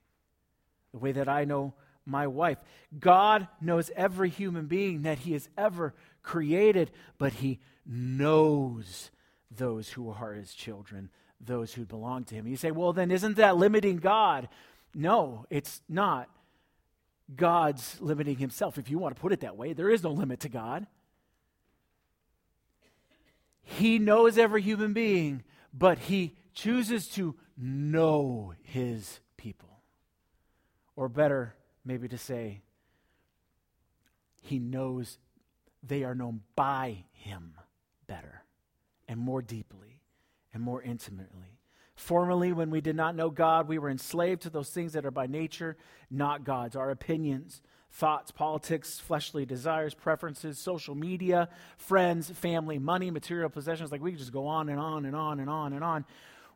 the 0.91 0.99
way 0.99 1.11
that 1.11 1.27
I 1.27 1.45
know 1.45 1.73
my 2.05 2.27
wife. 2.27 2.57
God 2.97 3.47
knows 3.61 3.91
every 3.95 4.29
human 4.29 4.67
being 4.67 5.03
that 5.03 5.19
He 5.19 5.33
has 5.33 5.49
ever 5.57 5.93
created, 6.23 6.91
but 7.17 7.33
He 7.33 7.59
knows 7.85 9.11
those 9.51 9.89
who 9.89 10.09
are 10.11 10.33
His 10.33 10.53
children, 10.53 11.09
those 11.39 11.73
who 11.73 11.85
belong 11.85 12.23
to 12.25 12.35
Him. 12.35 12.47
You 12.47 12.57
say, 12.57 12.71
well, 12.71 12.93
then 12.93 13.11
isn't 13.11 13.37
that 13.37 13.57
limiting 13.57 13.97
God? 13.97 14.49
No, 14.93 15.45
it's 15.49 15.81
not. 15.87 16.29
God's 17.35 17.97
limiting 17.99 18.37
himself, 18.37 18.77
if 18.77 18.89
you 18.89 18.97
want 18.97 19.15
to 19.15 19.21
put 19.21 19.33
it 19.33 19.41
that 19.41 19.57
way. 19.57 19.73
There 19.73 19.89
is 19.89 20.03
no 20.03 20.11
limit 20.11 20.39
to 20.41 20.49
God. 20.49 20.87
He 23.61 23.99
knows 23.99 24.37
every 24.37 24.61
human 24.61 24.93
being, 24.93 25.43
but 25.73 25.99
he 25.99 26.35
chooses 26.53 27.07
to 27.09 27.35
know 27.55 28.53
his 28.63 29.19
people. 29.37 29.81
Or 30.95 31.07
better, 31.07 31.55
maybe 31.85 32.07
to 32.07 32.17
say, 32.17 32.61
he 34.41 34.57
knows 34.57 35.19
they 35.83 36.03
are 36.03 36.15
known 36.15 36.41
by 36.55 37.05
him 37.11 37.53
better 38.07 38.43
and 39.07 39.19
more 39.19 39.41
deeply 39.41 40.01
and 40.53 40.63
more 40.63 40.81
intimately. 40.81 41.58
Formerly, 41.99 42.53
when 42.53 42.69
we 42.69 42.79
did 42.79 42.95
not 42.95 43.13
know 43.13 43.29
God, 43.29 43.67
we 43.67 43.77
were 43.77 43.89
enslaved 43.89 44.43
to 44.43 44.49
those 44.49 44.69
things 44.69 44.93
that 44.93 45.05
are 45.05 45.11
by 45.11 45.27
nature 45.27 45.75
not 46.09 46.45
God's 46.45 46.77
our 46.77 46.91
opinions, 46.91 47.61
thoughts, 47.91 48.31
politics, 48.31 49.01
fleshly 49.01 49.45
desires, 49.45 49.93
preferences, 49.93 50.57
social 50.57 50.95
media, 50.95 51.49
friends, 51.77 52.29
family, 52.29 52.79
money, 52.79 53.11
material 53.11 53.49
possessions. 53.49 53.91
Like 53.91 54.01
we 54.01 54.11
could 54.11 54.19
just 54.19 54.31
go 54.31 54.47
on 54.47 54.69
and 54.69 54.79
on 54.79 55.03
and 55.03 55.13
on 55.13 55.41
and 55.41 55.49
on 55.49 55.73
and 55.73 55.83
on. 55.83 56.05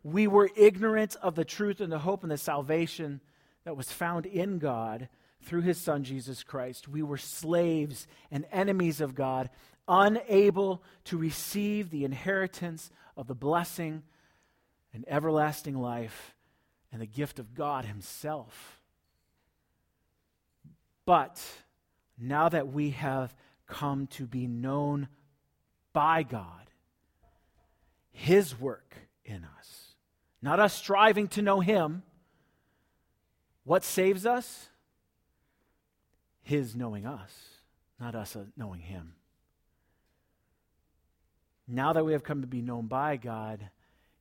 We 0.02 0.28
were 0.28 0.50
ignorant 0.56 1.18
of 1.22 1.36
the 1.36 1.44
truth 1.46 1.82
and 1.82 1.92
the 1.92 2.00
hope 2.00 2.24
and 2.24 2.32
the 2.32 2.38
salvation 2.38 3.20
that 3.66 3.76
was 3.76 3.92
found 3.92 4.26
in 4.26 4.60
God 4.60 5.10
through 5.44 5.64
his 5.64 5.78
Son, 5.78 6.06
Jesus 6.06 6.42
Christ. 6.42 6.88
We 6.88 7.04
were 7.04 7.18
slaves 7.18 8.08
and 8.32 8.46
enemies 8.50 9.02
of 9.02 9.14
God, 9.14 9.50
unable 9.90 10.82
to 11.04 11.18
receive 11.18 11.90
the 11.90 12.06
inheritance 12.06 12.92
of 13.18 13.28
the 13.28 13.36
blessing 13.36 14.04
and 14.94 15.04
everlasting 15.08 15.76
life 15.76 16.36
and 16.92 17.02
the 17.02 17.08
gift 17.08 17.40
of 17.40 17.56
God 17.56 17.86
Himself. 17.86 18.80
But 21.06 21.42
now 22.18 22.50
that 22.50 22.72
we 22.72 22.92
have 22.92 23.36
come 23.68 24.08
to 24.08 24.26
be 24.26 24.48
known 24.48 25.08
by 25.92 26.24
God, 26.24 26.70
His 28.12 28.60
work 28.60 28.96
in 29.26 29.46
us, 29.58 29.96
not 30.42 30.60
us 30.60 30.74
striving 30.74 31.28
to 31.30 31.42
know 31.42 31.60
Him, 31.60 32.04
what 33.64 33.84
saves 33.84 34.26
us? 34.26 34.70
His 36.42 36.76
knowing 36.76 37.06
us, 37.06 37.32
not 38.00 38.16
us 38.16 38.36
uh, 38.36 38.44
knowing 38.58 38.82
Him. 38.82 39.16
Now 41.68 41.94
that 41.94 42.06
we 42.06 42.12
have 42.12 42.24
come 42.24 42.42
to 42.42 42.48
be 42.48 42.62
known 42.62 42.88
by 42.88 43.16
God, 43.16 43.70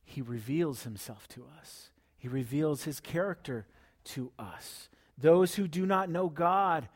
he 0.03 0.21
reveals 0.21 0.83
himself 0.83 1.27
to 1.29 1.45
us, 1.59 1.89
he 2.17 2.27
reveals 2.27 2.83
his 2.83 2.99
character 2.99 3.67
to 4.03 4.31
us. 4.37 4.89
Those 5.17 5.55
who 5.55 5.67
do 5.67 5.85
not 5.85 6.09
know 6.09 6.27
God, 6.27 6.89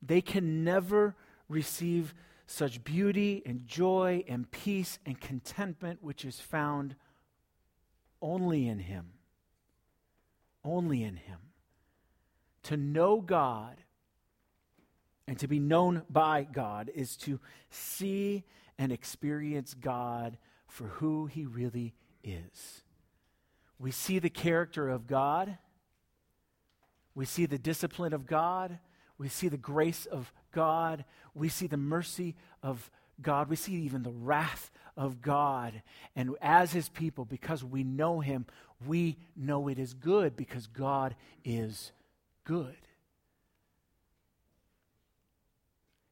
they 0.00 0.20
can 0.20 0.64
never 0.64 1.14
receive 1.48 2.14
such 2.46 2.84
beauty 2.84 3.42
and 3.46 3.66
joy 3.66 4.24
and 4.28 4.50
peace 4.50 4.98
and 5.06 5.20
contentment 5.20 6.02
which 6.02 6.24
is 6.24 6.40
found 6.40 6.96
only 8.20 8.68
in 8.68 8.78
him. 8.78 9.12
Only 10.64 11.02
in 11.02 11.16
him. 11.16 11.38
To 12.64 12.76
know 12.76 13.20
God 13.20 13.76
and 15.26 15.38
to 15.38 15.48
be 15.48 15.58
known 15.58 16.02
by 16.10 16.44
God 16.44 16.90
is 16.94 17.16
to 17.18 17.40
see 17.70 18.44
and 18.78 18.92
experience 18.92 19.74
God 19.74 20.36
for 20.66 20.84
who 20.84 21.26
he 21.26 21.46
really 21.46 21.94
is. 22.22 22.82
We 23.78 23.90
see 23.90 24.18
the 24.18 24.30
character 24.30 24.88
of 24.88 25.06
God, 25.06 25.58
we 27.14 27.24
see 27.24 27.46
the 27.46 27.58
discipline 27.58 28.12
of 28.12 28.26
God, 28.26 28.78
we 29.18 29.28
see 29.28 29.48
the 29.48 29.56
grace 29.56 30.06
of 30.06 30.32
God, 30.52 31.04
we 31.34 31.48
see 31.48 31.66
the 31.66 31.76
mercy 31.76 32.34
of 32.62 32.90
God, 33.20 33.48
we 33.48 33.56
see 33.56 33.74
even 33.74 34.02
the 34.02 34.12
wrath 34.12 34.70
of 34.96 35.20
God. 35.20 35.82
And 36.14 36.36
as 36.40 36.72
his 36.72 36.88
people, 36.88 37.24
because 37.24 37.64
we 37.64 37.82
know 37.82 38.20
him, 38.20 38.46
we 38.86 39.16
know 39.36 39.68
it 39.68 39.78
is 39.78 39.94
good 39.94 40.36
because 40.36 40.66
God 40.66 41.14
is 41.44 41.92
good. 42.44 42.76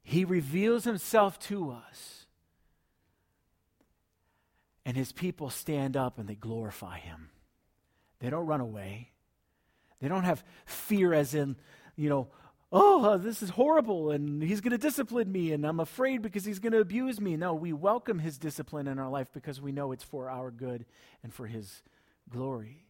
He 0.02 0.24
reveals 0.24 0.84
himself 0.84 1.38
to 1.40 1.70
us 1.70 2.26
and 4.84 4.96
his 4.96 5.12
people 5.12 5.50
stand 5.50 5.96
up 5.96 6.18
and 6.18 6.28
they 6.28 6.34
glorify 6.34 6.98
him. 6.98 7.30
They 8.20 8.30
don't 8.30 8.46
run 8.46 8.60
away. 8.60 9.10
They 10.00 10.08
don't 10.08 10.24
have 10.24 10.44
fear, 10.64 11.12
as 11.12 11.34
in, 11.34 11.56
you 11.96 12.08
know, 12.08 12.28
oh, 12.72 13.04
uh, 13.04 13.16
this 13.16 13.42
is 13.42 13.50
horrible 13.50 14.10
and 14.10 14.42
he's 14.42 14.60
going 14.60 14.70
to 14.72 14.78
discipline 14.78 15.30
me 15.30 15.52
and 15.52 15.64
I'm 15.66 15.80
afraid 15.80 16.22
because 16.22 16.44
he's 16.44 16.58
going 16.58 16.72
to 16.72 16.80
abuse 16.80 17.20
me. 17.20 17.36
No, 17.36 17.54
we 17.54 17.72
welcome 17.72 18.18
his 18.18 18.38
discipline 18.38 18.86
in 18.86 18.98
our 18.98 19.10
life 19.10 19.28
because 19.32 19.60
we 19.60 19.72
know 19.72 19.92
it's 19.92 20.04
for 20.04 20.30
our 20.30 20.50
good 20.50 20.86
and 21.22 21.34
for 21.34 21.46
his 21.46 21.82
glory. 22.30 22.86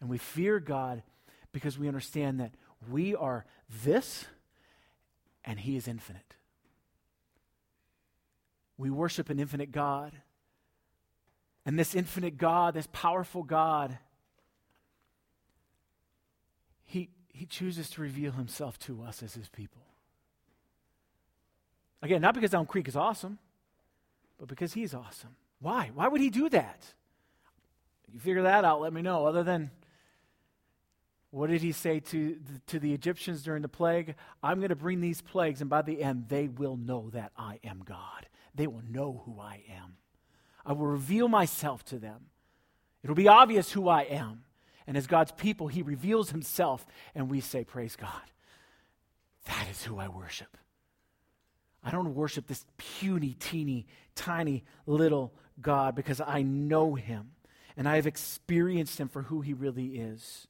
And 0.00 0.08
we 0.08 0.18
fear 0.18 0.58
God 0.58 1.02
because 1.52 1.78
we 1.78 1.86
understand 1.86 2.40
that 2.40 2.52
we 2.90 3.14
are 3.14 3.44
this 3.84 4.24
and 5.44 5.60
he 5.60 5.76
is 5.76 5.86
infinite. 5.86 6.34
We 8.78 8.88
worship 8.88 9.28
an 9.28 9.38
infinite 9.38 9.72
God 9.72 10.12
and 11.66 11.78
this 11.78 11.94
infinite 11.94 12.36
God, 12.38 12.74
this 12.74 12.88
powerful 12.92 13.42
God, 13.42 13.98
he, 16.84 17.10
he 17.28 17.46
chooses 17.46 17.90
to 17.90 18.00
reveal 18.02 18.32
himself 18.32 18.78
to 18.80 19.02
us 19.02 19.22
as 19.22 19.34
his 19.34 19.48
people. 19.48 19.82
Again, 22.02 22.22
not 22.22 22.34
because 22.34 22.54
Elm 22.54 22.66
Creek 22.66 22.88
is 22.88 22.96
awesome, 22.96 23.38
but 24.38 24.48
because 24.48 24.72
He's 24.72 24.94
awesome. 24.94 25.36
Why? 25.60 25.90
Why 25.94 26.08
would 26.08 26.20
He 26.20 26.30
do 26.30 26.48
that? 26.48 26.94
You 28.12 28.18
figure 28.18 28.42
that 28.42 28.64
out, 28.64 28.80
let 28.80 28.92
me 28.92 29.02
know. 29.02 29.26
Other 29.26 29.42
than 29.42 29.70
what 31.30 31.48
did 31.48 31.62
he 31.62 31.70
say 31.70 32.00
to 32.00 32.34
the, 32.34 32.60
to 32.66 32.80
the 32.80 32.92
Egyptians 32.92 33.42
during 33.42 33.62
the 33.62 33.68
plague? 33.68 34.16
I'm 34.42 34.58
going 34.58 34.70
to 34.70 34.76
bring 34.76 35.00
these 35.00 35.20
plagues, 35.22 35.60
and 35.60 35.70
by 35.70 35.82
the 35.82 36.02
end, 36.02 36.24
they 36.28 36.48
will 36.48 36.76
know 36.76 37.10
that 37.12 37.30
I 37.36 37.60
am 37.62 37.82
God. 37.84 38.26
They 38.54 38.66
will 38.66 38.82
know 38.88 39.22
who 39.24 39.40
I 39.40 39.62
am. 39.70 39.96
I 40.64 40.72
will 40.72 40.86
reveal 40.86 41.28
myself 41.28 41.84
to 41.86 41.98
them. 41.98 42.26
It'll 43.02 43.16
be 43.16 43.28
obvious 43.28 43.72
who 43.72 43.88
I 43.88 44.02
am. 44.02 44.44
And 44.86 44.96
as 44.96 45.06
God's 45.06 45.32
people, 45.32 45.68
he 45.68 45.82
reveals 45.82 46.30
himself, 46.30 46.84
and 47.14 47.30
we 47.30 47.40
say, 47.40 47.64
Praise 47.64 47.96
God. 47.96 48.10
That 49.46 49.66
is 49.70 49.82
who 49.84 49.98
I 49.98 50.08
worship. 50.08 50.56
I 51.82 51.90
don't 51.90 52.14
worship 52.14 52.46
this 52.46 52.64
puny, 52.76 53.34
teeny, 53.38 53.86
tiny 54.14 54.64
little 54.86 55.32
God 55.60 55.94
because 55.94 56.20
I 56.20 56.42
know 56.42 56.94
him 56.94 57.30
and 57.76 57.88
I 57.88 57.96
have 57.96 58.06
experienced 58.06 58.98
him 58.98 59.08
for 59.08 59.22
who 59.22 59.40
he 59.40 59.54
really 59.54 59.98
is. 59.98 60.46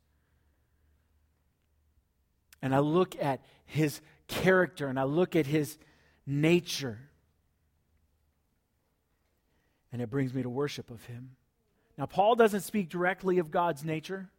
And 2.63 2.75
I 2.75 2.81
look 2.81 3.15
at 3.23 3.41
his 3.65 4.01
character 4.27 4.89
and 4.89 4.99
I 4.99 5.05
look 5.05 5.37
at 5.37 5.47
his 5.47 5.79
nature. 6.27 6.99
And 9.93 10.01
it 10.01 10.11
brings 10.11 10.33
me 10.33 10.43
to 10.43 10.51
worship 10.51 10.91
of 10.91 11.05
him. 11.07 11.31
Now, 11.99 12.07
Paul 12.07 12.37
doesn't 12.37 12.61
speak 12.61 12.89
directly 12.89 13.39
of 13.39 13.51
God's 13.51 13.85
nature. 13.85 14.31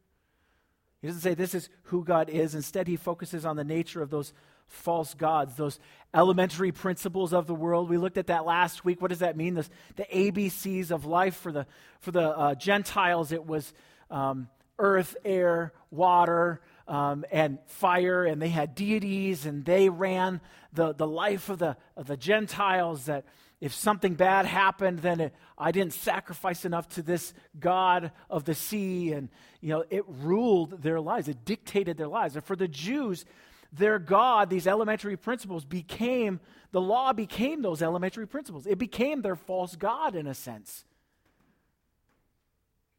He 1.01 1.07
doesn't 1.07 1.21
say 1.21 1.33
this 1.33 1.53
is 1.53 1.69
who 1.83 2.03
God 2.03 2.29
is. 2.29 2.55
Instead, 2.55 2.87
he 2.87 2.95
focuses 2.95 3.45
on 3.45 3.55
the 3.55 3.63
nature 3.63 4.01
of 4.01 4.09
those 4.09 4.33
false 4.67 5.13
gods, 5.13 5.55
those 5.55 5.79
elementary 6.13 6.71
principles 6.71 7.33
of 7.33 7.47
the 7.47 7.55
world. 7.55 7.89
We 7.89 7.97
looked 7.97 8.17
at 8.17 8.27
that 8.27 8.45
last 8.45 8.85
week. 8.85 9.01
What 9.01 9.09
does 9.09 9.19
that 9.19 9.35
mean? 9.35 9.55
The, 9.55 9.67
the 9.95 10.05
ABCs 10.05 10.91
of 10.91 11.05
life 11.05 11.35
for 11.35 11.51
the, 11.51 11.67
for 11.99 12.11
the 12.11 12.29
uh, 12.29 12.55
Gentiles, 12.55 13.31
it 13.31 13.45
was 13.45 13.73
um, 14.09 14.47
earth, 14.79 15.15
air, 15.25 15.73
water, 15.89 16.61
um, 16.87 17.25
and 17.31 17.59
fire, 17.67 18.25
and 18.25 18.41
they 18.41 18.49
had 18.49 18.75
deities, 18.75 19.45
and 19.45 19.65
they 19.65 19.89
ran 19.89 20.41
the, 20.73 20.93
the 20.93 21.07
life 21.07 21.49
of 21.49 21.59
the, 21.59 21.77
of 21.95 22.07
the 22.07 22.17
Gentiles 22.17 23.05
that 23.05 23.25
if 23.61 23.75
something 23.75 24.15
bad 24.15 24.47
happened, 24.47 24.99
then 24.99 25.21
it, 25.21 25.35
I 25.55 25.71
didn't 25.71 25.93
sacrifice 25.93 26.65
enough 26.65 26.89
to 26.89 27.03
this 27.03 27.31
God 27.59 28.11
of 28.27 28.43
the 28.43 28.55
sea. 28.55 29.13
And, 29.13 29.29
you 29.61 29.69
know, 29.69 29.85
it 29.91 30.03
ruled 30.07 30.81
their 30.81 30.99
lives, 30.99 31.27
it 31.27 31.45
dictated 31.45 31.95
their 31.95 32.07
lives. 32.07 32.35
And 32.35 32.43
for 32.43 32.55
the 32.55 32.67
Jews, 32.67 33.23
their 33.71 33.99
God, 33.99 34.49
these 34.49 34.65
elementary 34.65 35.15
principles 35.15 35.63
became, 35.63 36.39
the 36.71 36.81
law 36.81 37.13
became 37.13 37.61
those 37.61 37.83
elementary 37.83 38.27
principles. 38.27 38.65
It 38.65 38.79
became 38.79 39.21
their 39.21 39.35
false 39.35 39.75
God 39.75 40.15
in 40.15 40.25
a 40.25 40.33
sense. 40.33 40.83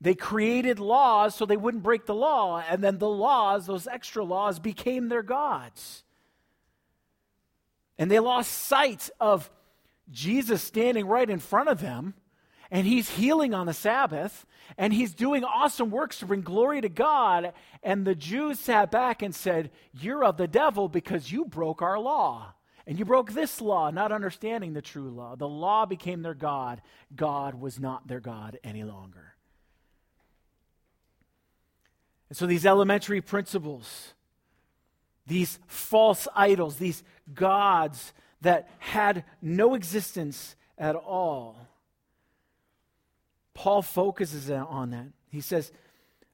They 0.00 0.14
created 0.14 0.78
laws 0.78 1.34
so 1.34 1.44
they 1.44 1.56
wouldn't 1.56 1.82
break 1.82 2.06
the 2.06 2.14
law, 2.14 2.62
and 2.68 2.82
then 2.82 2.98
the 2.98 3.08
laws, 3.08 3.66
those 3.66 3.86
extra 3.88 4.24
laws, 4.24 4.60
became 4.60 5.08
their 5.08 5.22
gods. 5.22 6.04
And 7.98 8.10
they 8.10 8.18
lost 8.20 8.50
sight 8.50 9.10
of 9.20 9.50
Jesus 10.12 10.62
standing 10.62 11.06
right 11.06 11.28
in 11.28 11.38
front 11.38 11.68
of 11.68 11.80
them, 11.80 12.14
and 12.70 12.86
he's 12.86 13.10
healing 13.10 13.54
on 13.54 13.66
the 13.66 13.72
Sabbath, 13.72 14.46
and 14.78 14.92
he's 14.92 15.14
doing 15.14 15.44
awesome 15.44 15.90
works 15.90 16.18
to 16.18 16.26
bring 16.26 16.42
glory 16.42 16.80
to 16.80 16.88
God. 16.88 17.52
And 17.82 18.06
the 18.06 18.14
Jews 18.14 18.58
sat 18.58 18.90
back 18.90 19.22
and 19.22 19.34
said, 19.34 19.70
You're 19.92 20.24
of 20.24 20.36
the 20.36 20.48
devil 20.48 20.88
because 20.88 21.30
you 21.30 21.44
broke 21.44 21.82
our 21.82 21.98
law. 21.98 22.54
And 22.86 22.98
you 22.98 23.04
broke 23.04 23.32
this 23.32 23.60
law, 23.60 23.90
not 23.90 24.10
understanding 24.10 24.72
the 24.72 24.82
true 24.82 25.10
law. 25.10 25.36
The 25.36 25.48
law 25.48 25.86
became 25.86 26.22
their 26.22 26.34
God. 26.34 26.82
God 27.14 27.54
was 27.54 27.78
not 27.78 28.08
their 28.08 28.18
God 28.18 28.58
any 28.64 28.82
longer. 28.82 29.34
And 32.28 32.36
so 32.36 32.46
these 32.46 32.66
elementary 32.66 33.20
principles, 33.20 34.14
these 35.26 35.58
false 35.66 36.26
idols, 36.34 36.76
these 36.76 37.04
gods 37.34 38.12
that 38.42 38.68
had 38.78 39.24
no 39.40 39.74
existence 39.74 40.54
at 40.78 40.94
all, 40.94 41.56
Paul 43.54 43.82
focuses 43.82 44.50
on 44.50 44.90
that. 44.90 45.08
He 45.30 45.40
says, 45.40 45.72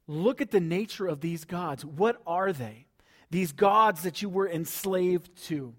Look 0.07 0.41
at 0.41 0.51
the 0.51 0.61
nature 0.61 1.07
of 1.07 1.21
these 1.21 1.45
gods. 1.45 1.85
What 1.85 2.21
are 2.27 2.53
they? 2.53 2.87
These 3.31 3.53
gods 3.53 4.03
that 4.03 4.23
you 4.23 4.31
were 4.31 4.49
enslaved 4.49 5.37
to. 5.49 5.75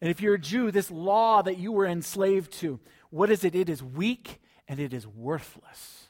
And 0.00 0.10
if 0.10 0.22
you're 0.22 0.34
a 0.34 0.40
Jew, 0.40 0.70
this 0.70 0.90
law 0.90 1.42
that 1.42 1.58
you 1.58 1.70
were 1.70 1.86
enslaved 1.86 2.52
to, 2.60 2.80
what 3.10 3.30
is 3.30 3.44
it? 3.44 3.54
It 3.54 3.68
is 3.68 3.82
weak 3.82 4.40
and 4.66 4.80
it 4.80 4.94
is 4.94 5.06
worthless. 5.06 6.08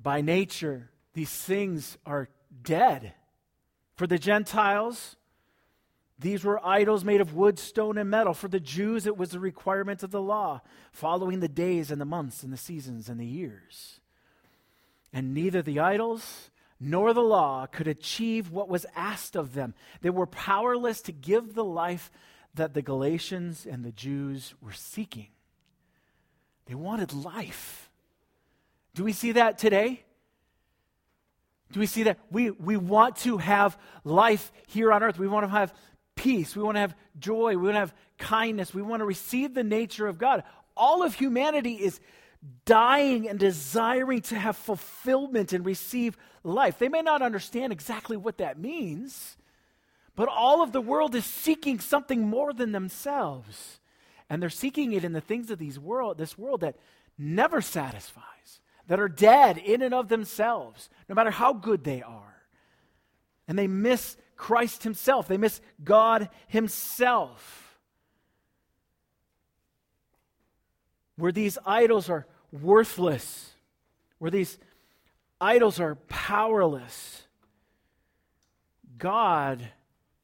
By 0.00 0.20
nature, 0.20 0.90
these 1.14 1.30
things 1.30 1.96
are 2.04 2.28
dead. 2.62 3.14
For 3.96 4.08
the 4.08 4.18
Gentiles, 4.18 5.16
these 6.18 6.44
were 6.44 6.64
idols 6.64 7.04
made 7.04 7.20
of 7.20 7.34
wood, 7.34 7.58
stone, 7.58 7.98
and 7.98 8.08
metal. 8.08 8.34
For 8.34 8.48
the 8.48 8.60
Jews, 8.60 9.06
it 9.06 9.16
was 9.16 9.30
the 9.30 9.40
requirement 9.40 10.02
of 10.02 10.10
the 10.10 10.22
law, 10.22 10.60
following 10.92 11.40
the 11.40 11.48
days 11.48 11.90
and 11.90 12.00
the 12.00 12.04
months 12.04 12.42
and 12.42 12.52
the 12.52 12.56
seasons 12.56 13.08
and 13.08 13.18
the 13.18 13.26
years. 13.26 14.00
And 15.12 15.34
neither 15.34 15.60
the 15.60 15.80
idols 15.80 16.50
nor 16.80 17.12
the 17.12 17.22
law 17.22 17.66
could 17.66 17.88
achieve 17.88 18.50
what 18.50 18.68
was 18.68 18.86
asked 18.94 19.36
of 19.36 19.54
them. 19.54 19.74
They 20.02 20.10
were 20.10 20.26
powerless 20.26 21.00
to 21.02 21.12
give 21.12 21.54
the 21.54 21.64
life 21.64 22.10
that 22.54 22.74
the 22.74 22.82
Galatians 22.82 23.66
and 23.66 23.84
the 23.84 23.92
Jews 23.92 24.54
were 24.60 24.72
seeking. 24.72 25.28
They 26.66 26.74
wanted 26.74 27.12
life. 27.12 27.90
Do 28.94 29.04
we 29.04 29.12
see 29.12 29.32
that 29.32 29.58
today? 29.58 30.04
Do 31.72 31.80
we 31.80 31.86
see 31.86 32.04
that? 32.04 32.18
We, 32.30 32.50
we 32.50 32.76
want 32.76 33.16
to 33.16 33.38
have 33.38 33.76
life 34.04 34.52
here 34.68 34.92
on 34.92 35.02
earth. 35.02 35.18
We 35.18 35.26
want 35.26 35.44
to 35.44 35.50
have 35.50 35.74
peace. 36.24 36.56
We 36.56 36.62
want 36.62 36.76
to 36.76 36.80
have 36.80 36.96
joy. 37.18 37.50
We 37.50 37.64
want 37.64 37.74
to 37.74 37.80
have 37.80 37.94
kindness. 38.16 38.72
We 38.72 38.80
want 38.80 39.00
to 39.00 39.04
receive 39.04 39.52
the 39.52 39.62
nature 39.62 40.06
of 40.06 40.16
God. 40.16 40.42
All 40.74 41.02
of 41.02 41.14
humanity 41.14 41.74
is 41.74 42.00
dying 42.64 43.28
and 43.28 43.38
desiring 43.38 44.22
to 44.22 44.34
have 44.34 44.56
fulfillment 44.56 45.52
and 45.52 45.66
receive 45.66 46.16
life. 46.42 46.78
They 46.78 46.88
may 46.88 47.02
not 47.02 47.20
understand 47.20 47.74
exactly 47.74 48.16
what 48.16 48.38
that 48.38 48.58
means, 48.58 49.36
but 50.16 50.28
all 50.28 50.62
of 50.62 50.72
the 50.72 50.80
world 50.80 51.14
is 51.14 51.26
seeking 51.26 51.78
something 51.78 52.26
more 52.26 52.54
than 52.54 52.72
themselves. 52.72 53.78
And 54.30 54.42
they're 54.42 54.48
seeking 54.48 54.94
it 54.94 55.04
in 55.04 55.12
the 55.12 55.20
things 55.20 55.50
of 55.50 55.58
these 55.58 55.78
world, 55.78 56.16
this 56.16 56.38
world 56.38 56.62
that 56.62 56.76
never 57.18 57.60
satisfies, 57.60 58.60
that 58.88 58.98
are 58.98 59.08
dead 59.08 59.58
in 59.58 59.82
and 59.82 59.92
of 59.92 60.08
themselves, 60.08 60.88
no 61.06 61.14
matter 61.14 61.30
how 61.30 61.52
good 61.52 61.84
they 61.84 62.00
are. 62.00 62.46
And 63.46 63.58
they 63.58 63.66
miss 63.66 64.16
Christ 64.36 64.82
Himself, 64.82 65.28
they 65.28 65.36
miss 65.36 65.60
God 65.82 66.28
Himself. 66.46 67.78
Where 71.16 71.32
these 71.32 71.58
idols 71.64 72.10
are 72.10 72.26
worthless, 72.50 73.52
where 74.18 74.30
these 74.30 74.58
idols 75.40 75.78
are 75.78 75.94
powerless, 76.08 77.22
God 78.98 79.68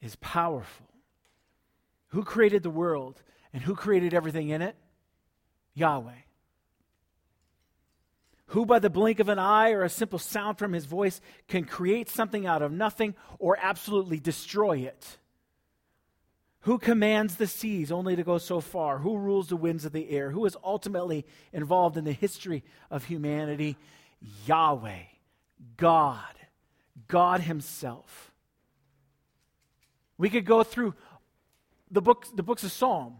is 0.01 0.16
powerful. 0.16 0.87
Who 2.09 2.25
created 2.25 2.62
the 2.62 2.70
world 2.70 3.23
and 3.53 3.62
who 3.62 3.75
created 3.75 4.14
everything 4.14 4.49
in 4.49 4.62
it? 4.62 4.75
Yahweh 5.75 6.12
who 8.50 8.66
by 8.66 8.80
the 8.80 8.90
blink 8.90 9.20
of 9.20 9.28
an 9.28 9.38
eye 9.38 9.70
or 9.70 9.84
a 9.84 9.88
simple 9.88 10.18
sound 10.18 10.58
from 10.58 10.72
his 10.72 10.84
voice 10.84 11.20
can 11.46 11.64
create 11.64 12.08
something 12.08 12.46
out 12.46 12.62
of 12.62 12.72
nothing 12.72 13.14
or 13.38 13.56
absolutely 13.60 14.18
destroy 14.18 14.78
it? 14.78 15.18
Who 16.62 16.78
commands 16.78 17.36
the 17.36 17.46
seas 17.46 17.92
only 17.92 18.16
to 18.16 18.24
go 18.24 18.38
so 18.38 18.60
far? 18.60 18.98
Who 18.98 19.18
rules 19.18 19.48
the 19.48 19.56
winds 19.56 19.84
of 19.84 19.92
the 19.92 20.10
air? 20.10 20.30
Who 20.32 20.44
is 20.46 20.56
ultimately 20.64 21.24
involved 21.52 21.96
in 21.96 22.04
the 22.04 22.12
history 22.12 22.64
of 22.90 23.04
humanity? 23.04 23.76
Yahweh, 24.46 25.04
God, 25.76 26.34
God 27.06 27.40
Himself. 27.40 28.32
We 30.18 30.28
could 30.28 30.44
go 30.44 30.64
through 30.64 30.94
the 31.88 32.02
books, 32.02 32.30
the 32.34 32.42
books 32.42 32.64
of 32.64 32.72
Psalm, 32.72 33.16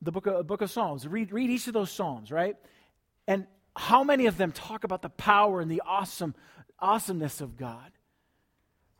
the 0.00 0.12
book 0.12 0.26
of, 0.26 0.46
book 0.46 0.62
of 0.62 0.70
Psalms. 0.70 1.08
Read, 1.08 1.32
read 1.32 1.50
each 1.50 1.66
of 1.66 1.74
those 1.74 1.90
Psalms, 1.90 2.30
right? 2.30 2.56
And 3.26 3.46
how 3.76 4.04
many 4.04 4.26
of 4.26 4.36
them 4.36 4.52
talk 4.52 4.84
about 4.84 5.02
the 5.02 5.08
power 5.08 5.60
and 5.60 5.70
the 5.70 5.82
awesome 5.86 6.34
awesomeness 6.78 7.40
of 7.40 7.56
God? 7.56 7.92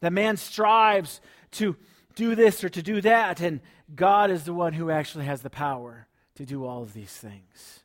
That 0.01 0.13
man 0.13 0.37
strives 0.37 1.21
to 1.53 1.77
do 2.15 2.35
this 2.35 2.65
or 2.65 2.69
to 2.71 2.83
do 2.83 3.01
that, 3.03 3.41
and 3.41 3.61
God 3.95 4.31
is 4.31 4.45
the 4.45 4.55
one 4.55 4.73
who 4.73 4.91
actually 4.91 5.27
has 5.27 5.43
the 5.43 5.51
power 5.51 6.07
to 6.35 6.47
do 6.47 6.65
all 6.65 6.83
of 6.83 6.93
these 6.93 7.13
things. 7.13 7.81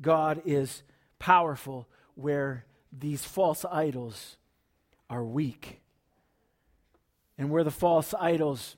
God 0.00 0.42
is 0.44 0.82
powerful 1.18 1.86
where 2.14 2.64
these 2.92 3.24
false 3.24 3.64
idols 3.64 4.36
are 5.10 5.24
weak. 5.24 5.80
And 7.36 7.50
where 7.50 7.64
the 7.64 7.70
false 7.70 8.14
idols 8.18 8.76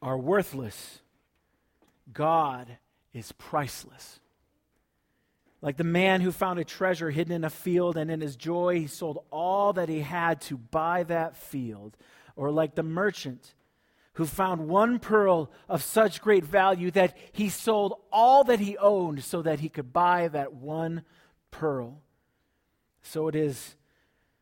are 0.00 0.16
worthless, 0.16 1.00
God 2.12 2.78
is 3.12 3.32
priceless. 3.32 4.20
Like 5.62 5.76
the 5.76 5.84
man 5.84 6.20
who 6.20 6.32
found 6.32 6.58
a 6.58 6.64
treasure 6.64 7.10
hidden 7.10 7.32
in 7.32 7.44
a 7.44 7.50
field, 7.50 7.96
and 7.96 8.10
in 8.10 8.20
his 8.20 8.36
joy 8.36 8.80
he 8.80 8.86
sold 8.86 9.24
all 9.30 9.72
that 9.72 9.88
he 9.88 10.00
had 10.00 10.40
to 10.42 10.56
buy 10.56 11.02
that 11.04 11.36
field. 11.36 11.96
Or 12.36 12.50
like 12.50 12.74
the 12.74 12.82
merchant 12.82 13.54
who 14.14 14.26
found 14.26 14.68
one 14.68 14.98
pearl 14.98 15.50
of 15.68 15.82
such 15.82 16.22
great 16.22 16.44
value 16.44 16.90
that 16.90 17.16
he 17.32 17.48
sold 17.48 17.94
all 18.10 18.44
that 18.44 18.60
he 18.60 18.76
owned 18.78 19.22
so 19.22 19.42
that 19.42 19.60
he 19.60 19.68
could 19.68 19.92
buy 19.92 20.28
that 20.28 20.54
one 20.54 21.02
pearl. 21.50 22.00
So 23.02 23.28
it 23.28 23.34
is, 23.34 23.76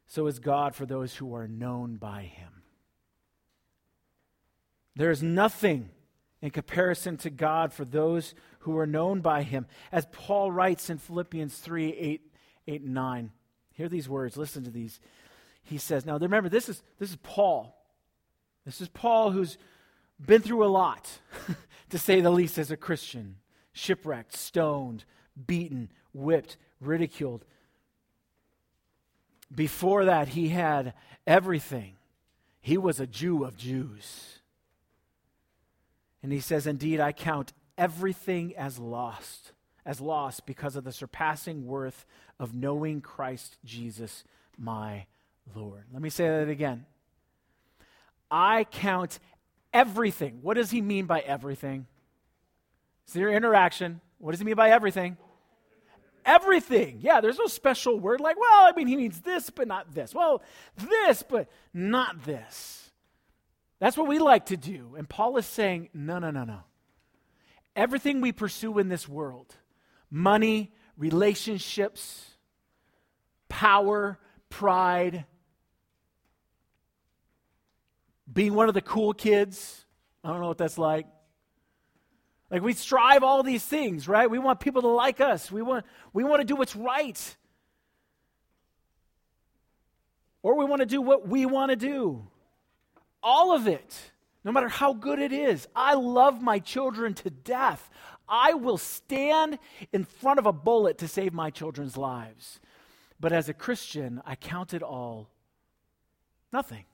so 0.07 0.27
is 0.27 0.39
God 0.39 0.75
for 0.75 0.87
those 0.87 1.17
who 1.17 1.35
are 1.35 1.49
known 1.49 1.97
by 1.97 2.23
him. 2.23 2.63
There 4.97 5.11
is 5.11 5.23
nothing 5.23 5.91
in 6.45 6.51
comparison 6.51 7.17
to 7.17 7.31
God 7.31 7.73
for 7.73 7.87
those 7.87 8.35
who 8.61 8.77
are 8.77 8.87
known 8.87 9.23
by 9.23 9.43
him. 9.43 9.65
As 9.91 10.07
Paul 10.13 10.53
writes 10.53 10.91
in 10.91 10.99
Philippians 10.99 11.57
3 11.57 11.95
8, 11.95 12.33
8 12.69 12.83
and 12.83 12.93
9. 12.93 13.33
Hear 13.73 13.89
these 13.89 14.11
words, 14.11 14.37
listen 14.37 14.63
to 14.65 14.71
these. 14.71 15.01
He 15.63 15.79
says, 15.79 16.05
Now 16.05 16.19
remember, 16.19 16.51
this 16.51 16.69
is, 16.69 16.83
this 16.99 17.09
is 17.09 17.17
Paul. 17.23 17.75
This 18.67 18.83
is 18.83 18.89
Paul 18.89 19.31
who's 19.31 19.57
been 20.21 20.43
through 20.43 20.67
a 20.67 20.69
lot, 20.69 21.11
to 21.89 21.99
say 21.99 22.21
the 22.21 22.29
least, 22.29 22.59
as 22.59 22.71
a 22.71 22.77
Christian 22.77 23.37
shipwrecked, 23.73 24.37
stoned, 24.37 25.07
beaten, 25.47 25.91
whipped, 26.13 26.59
ridiculed. 26.79 27.47
Before 29.53 30.05
that, 30.05 30.29
he 30.29 30.51
had 30.51 30.93
everything. 31.27 31.97
He 32.61 32.77
was 32.77 33.01
a 33.01 33.07
Jew 33.07 33.45
of 33.45 33.57
Jews. 33.57 34.41
And 36.25 36.33
he 36.33 36.41
says, 36.41 36.67
Indeed, 36.67 37.01
I 37.01 37.13
count 37.13 37.53
everything 37.77 38.57
as 38.57 38.79
lost, 38.79 39.53
as 39.85 40.01
lost 40.01 40.47
because 40.47 40.75
of 40.75 40.83
the 40.83 40.91
surpassing 40.91 41.67
worth 41.67 42.07
of 42.41 42.55
knowing 42.55 43.03
Christ 43.03 43.59
Jesus, 43.63 44.25
my 44.57 45.05
Lord. 45.55 45.85
Let 45.93 46.01
me 46.01 46.09
say 46.09 46.27
that 46.27 46.49
again. 46.49 46.87
I 48.31 48.65
count 48.65 49.19
everything. 49.75 50.39
What 50.41 50.55
does 50.55 50.71
he 50.71 50.81
mean 50.81 51.05
by 51.05 51.21
everything? 51.21 51.85
It's 53.07 53.15
your 53.15 53.31
interaction. 53.31 54.01
What 54.17 54.31
does 54.31 54.41
he 54.41 54.47
mean 54.47 54.55
by 54.55 54.71
everything? 54.71 55.19
Everything. 56.25 57.01
Yeah, 57.03 57.21
there's 57.21 57.39
no 57.39 57.49
special 57.49 58.01
word 58.01 58.21
like, 58.21 58.41
well, 58.41 58.65
I 58.65 58.73
mean, 58.75 58.87
he 58.87 58.97
means 58.97 59.21
this, 59.21 59.51
but 59.51 59.69
not 59.69 59.95
this. 59.95 60.15
Well, 60.15 60.41
this, 60.79 61.23
but 61.23 61.51
not 61.75 62.25
this. 62.25 62.84
That's 63.85 63.99
what 63.99 64.07
we 64.07 64.19
like 64.19 64.47
to 64.47 64.57
do. 64.57 64.95
And 64.97 65.07
Paul 65.07 65.37
is 65.37 65.45
saying, 65.45 65.91
no, 65.93 66.19
no, 66.19 66.31
no, 66.31 66.45
no. 66.45 66.61
Everything 67.77 68.23
we 68.23 68.33
pursue 68.33 68.79
in 68.79 68.89
this 68.89 69.07
world 69.07 69.55
money, 70.11 70.73
relationships, 70.97 72.25
power, 73.51 74.19
pride, 74.49 75.27
being 78.33 78.55
one 78.55 78.69
of 78.69 78.75
the 78.75 78.81
cool 78.81 79.13
kids. 79.13 79.85
I 80.25 80.31
don't 80.31 80.41
know 80.41 80.49
what 80.49 80.57
that's 80.57 80.79
like. 80.79 81.07
Like 82.51 82.63
we 82.63 82.73
strive 82.73 83.23
all 83.23 83.43
these 83.43 83.63
things, 83.63 84.09
right? 84.09 84.31
We 84.31 84.39
want 84.39 84.61
people 84.61 84.81
to 84.81 84.89
like 84.89 85.21
us. 85.21 85.53
We 85.53 85.61
want 85.61 85.85
we 86.15 86.25
want 86.25 86.41
to 86.41 86.47
do 86.47 86.57
what's 86.57 86.75
right. 86.75 87.37
Or 90.43 90.57
we 90.57 90.65
want 90.65 90.81
to 90.81 90.87
do 90.87 91.03
what 91.03 91.29
we 91.29 91.45
want 91.45 91.69
to 91.69 91.77
do. 91.77 92.29
All 93.25 93.53
of 93.57 93.67
it, 93.67 94.13
no 94.45 94.53
matter 94.53 94.69
how 94.69 94.93
good 94.93 95.19
it 95.19 95.33
is. 95.33 95.67
I 95.75 95.95
love 95.95 96.43
my 96.43 96.59
children 96.59 97.15
to 97.15 97.31
death. 97.31 97.91
I 98.29 98.53
will 98.53 98.77
stand 98.79 99.59
in 99.93 100.05
front 100.05 100.39
of 100.39 100.47
a 100.47 100.53
bullet 100.53 100.99
to 100.99 101.09
save 101.09 101.33
my 101.33 101.51
children's 101.51 101.97
lives. 101.97 102.61
But 103.19 103.33
as 103.33 103.49
a 103.49 103.55
Christian, 103.55 104.21
I 104.27 104.35
count 104.35 104.75
it 104.75 104.83
all 104.83 105.31
nothing 106.53 106.85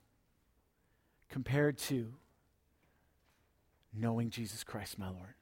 compared 1.29 1.77
to 1.79 2.13
knowing 3.93 4.31
Jesus 4.31 4.63
Christ, 4.63 4.99
my 4.99 5.09
Lord. 5.09 5.35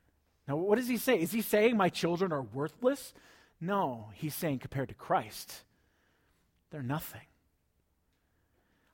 Now, 0.46 0.56
what 0.56 0.76
does 0.76 0.88
he 0.88 0.96
say? 0.96 1.20
Is 1.20 1.32
he 1.32 1.42
saying 1.42 1.76
my 1.76 1.90
children 1.90 2.32
are 2.32 2.40
worthless? 2.42 3.12
No, 3.60 4.08
he's 4.14 4.34
saying 4.34 4.60
compared 4.60 4.88
to 4.88 4.94
Christ, 4.94 5.62
they're 6.70 6.82
nothing. 6.82 7.20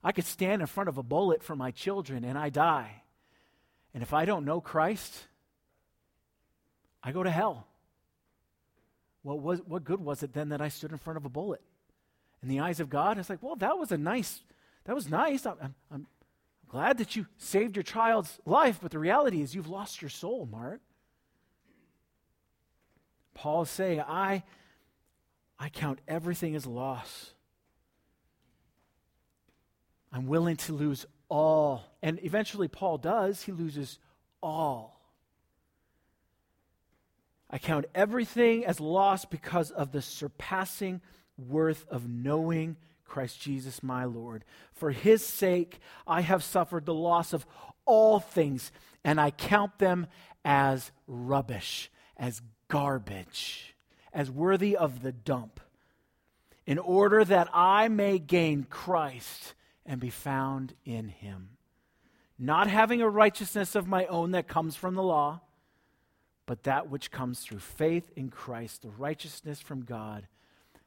I 0.04 0.12
could 0.12 0.26
stand 0.26 0.60
in 0.60 0.66
front 0.66 0.88
of 0.90 0.98
a 0.98 1.02
bullet 1.02 1.42
for 1.42 1.56
my 1.56 1.70
children 1.70 2.24
and 2.24 2.36
I 2.36 2.50
die. 2.50 3.02
And 3.94 4.02
if 4.02 4.12
I 4.12 4.26
don't 4.26 4.44
know 4.44 4.60
Christ, 4.60 5.12
I 7.02 7.10
go 7.10 7.22
to 7.22 7.30
hell. 7.30 7.66
What, 9.22 9.66
what 9.66 9.84
good 9.84 10.00
was 10.00 10.22
it 10.22 10.34
then 10.34 10.50
that 10.50 10.60
I 10.60 10.68
stood 10.68 10.92
in 10.92 10.98
front 10.98 11.16
of 11.16 11.24
a 11.24 11.30
bullet? 11.30 11.62
In 12.42 12.48
the 12.48 12.60
eyes 12.60 12.78
of 12.78 12.90
God, 12.90 13.16
it's 13.16 13.30
like, 13.30 13.42
well, 13.42 13.56
that 13.56 13.78
was 13.78 13.90
a 13.90 13.96
nice, 13.96 14.42
that 14.84 14.94
was 14.94 15.08
nice. 15.08 15.46
I'm, 15.46 15.74
I'm, 15.90 16.06
glad 16.68 16.98
that 16.98 17.14
you 17.14 17.24
saved 17.36 17.76
your 17.76 17.84
child's 17.84 18.40
life, 18.44 18.80
but 18.82 18.90
the 18.90 18.98
reality 18.98 19.40
is 19.40 19.54
you've 19.54 19.68
lost 19.68 20.02
your 20.02 20.08
soul, 20.08 20.44
Mark. 20.50 20.80
Paul 23.32 23.62
is 23.62 23.70
saying, 23.70 24.00
I, 24.00 24.42
I 25.56 25.68
count 25.68 26.00
everything 26.08 26.56
as 26.56 26.66
loss. 26.66 27.32
I'm 30.14 30.26
willing 30.26 30.56
to 30.58 30.72
lose 30.72 31.06
all. 31.28 31.82
And 32.00 32.20
eventually, 32.22 32.68
Paul 32.68 32.98
does. 32.98 33.42
He 33.42 33.50
loses 33.50 33.98
all. 34.40 35.00
I 37.50 37.58
count 37.58 37.86
everything 37.96 38.64
as 38.64 38.78
lost 38.78 39.28
because 39.28 39.72
of 39.72 39.90
the 39.90 40.00
surpassing 40.00 41.00
worth 41.36 41.84
of 41.88 42.08
knowing 42.08 42.76
Christ 43.04 43.40
Jesus 43.40 43.82
my 43.82 44.04
Lord. 44.04 44.44
For 44.72 44.92
his 44.92 45.26
sake, 45.26 45.80
I 46.06 46.20
have 46.20 46.44
suffered 46.44 46.86
the 46.86 46.94
loss 46.94 47.32
of 47.32 47.44
all 47.84 48.20
things, 48.20 48.70
and 49.02 49.20
I 49.20 49.32
count 49.32 49.80
them 49.80 50.06
as 50.44 50.92
rubbish, 51.08 51.90
as 52.16 52.40
garbage, 52.68 53.74
as 54.12 54.30
worthy 54.30 54.76
of 54.76 55.02
the 55.02 55.12
dump, 55.12 55.58
in 56.66 56.78
order 56.78 57.24
that 57.24 57.48
I 57.52 57.88
may 57.88 58.20
gain 58.20 58.64
Christ 58.70 59.54
and 59.86 60.00
be 60.00 60.10
found 60.10 60.74
in 60.84 61.08
him. 61.08 61.50
Not 62.38 62.66
having 62.66 63.00
a 63.00 63.08
righteousness 63.08 63.74
of 63.74 63.86
my 63.86 64.06
own 64.06 64.32
that 64.32 64.48
comes 64.48 64.76
from 64.76 64.94
the 64.94 65.02
law, 65.02 65.40
but 66.46 66.64
that 66.64 66.90
which 66.90 67.10
comes 67.10 67.40
through 67.40 67.60
faith 67.60 68.10
in 68.16 68.28
Christ, 68.28 68.82
the 68.82 68.90
righteousness 68.90 69.60
from 69.60 69.82
God 69.82 70.26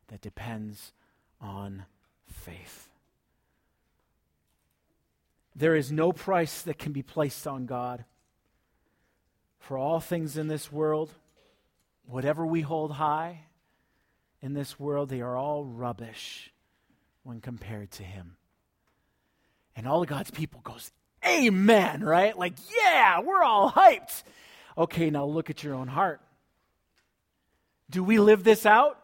that 0.07 0.21
depends 0.21 0.93
on 1.41 1.85
faith. 2.27 2.89
There 5.55 5.75
is 5.75 5.91
no 5.91 6.11
price 6.11 6.61
that 6.63 6.77
can 6.77 6.91
be 6.91 7.01
placed 7.01 7.47
on 7.47 7.65
God. 7.65 8.05
For 9.59 9.77
all 9.77 9.99
things 9.99 10.37
in 10.37 10.47
this 10.47 10.71
world, 10.71 11.11
whatever 12.05 12.45
we 12.45 12.61
hold 12.61 12.91
high 12.91 13.41
in 14.41 14.53
this 14.53 14.79
world, 14.79 15.09
they 15.09 15.21
are 15.21 15.35
all 15.35 15.65
rubbish 15.65 16.53
when 17.23 17.41
compared 17.41 17.91
to 17.91 18.03
Him. 18.03 18.37
And 19.77 19.87
all 19.87 20.01
of 20.01 20.09
God's 20.09 20.31
people 20.31 20.59
goes, 20.63 20.91
Amen, 21.25 22.03
right? 22.03 22.37
Like, 22.37 22.53
yeah, 22.75 23.19
we're 23.19 23.43
all 23.43 23.71
hyped. 23.71 24.23
Okay, 24.77 25.09
now 25.09 25.25
look 25.25 25.49
at 25.49 25.63
your 25.63 25.75
own 25.75 25.87
heart. 25.87 26.19
Do 27.89 28.03
we 28.03 28.19
live 28.19 28.43
this 28.43 28.65
out? 28.65 28.99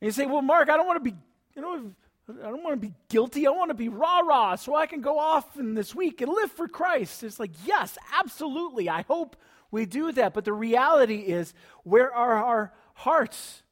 And 0.00 0.06
you 0.06 0.12
say, 0.12 0.26
well, 0.26 0.42
Mark, 0.42 0.68
I 0.68 0.76
don't 0.76 0.86
want 0.86 1.02
to 1.02 1.10
be, 1.10 1.16
you 1.54 1.62
know, 1.62 1.92
I 2.28 2.48
don't 2.48 2.62
want 2.62 2.80
to 2.80 2.86
be 2.86 2.92
guilty. 3.08 3.46
I 3.46 3.50
want 3.50 3.70
to 3.70 3.74
be 3.74 3.88
rah 3.88 4.20
rah 4.20 4.56
so 4.56 4.74
I 4.74 4.86
can 4.86 5.00
go 5.00 5.18
off 5.18 5.58
in 5.58 5.74
this 5.74 5.94
week 5.94 6.20
and 6.20 6.30
live 6.30 6.50
for 6.50 6.68
Christ. 6.68 7.22
It's 7.22 7.38
like, 7.38 7.52
yes, 7.64 7.96
absolutely. 8.18 8.88
I 8.88 9.02
hope 9.02 9.36
we 9.70 9.86
do 9.86 10.12
that. 10.12 10.34
But 10.34 10.44
the 10.44 10.52
reality 10.52 11.16
is, 11.16 11.54
where 11.84 12.12
are 12.12 12.42
our 12.42 12.72
hearts? 12.94 13.62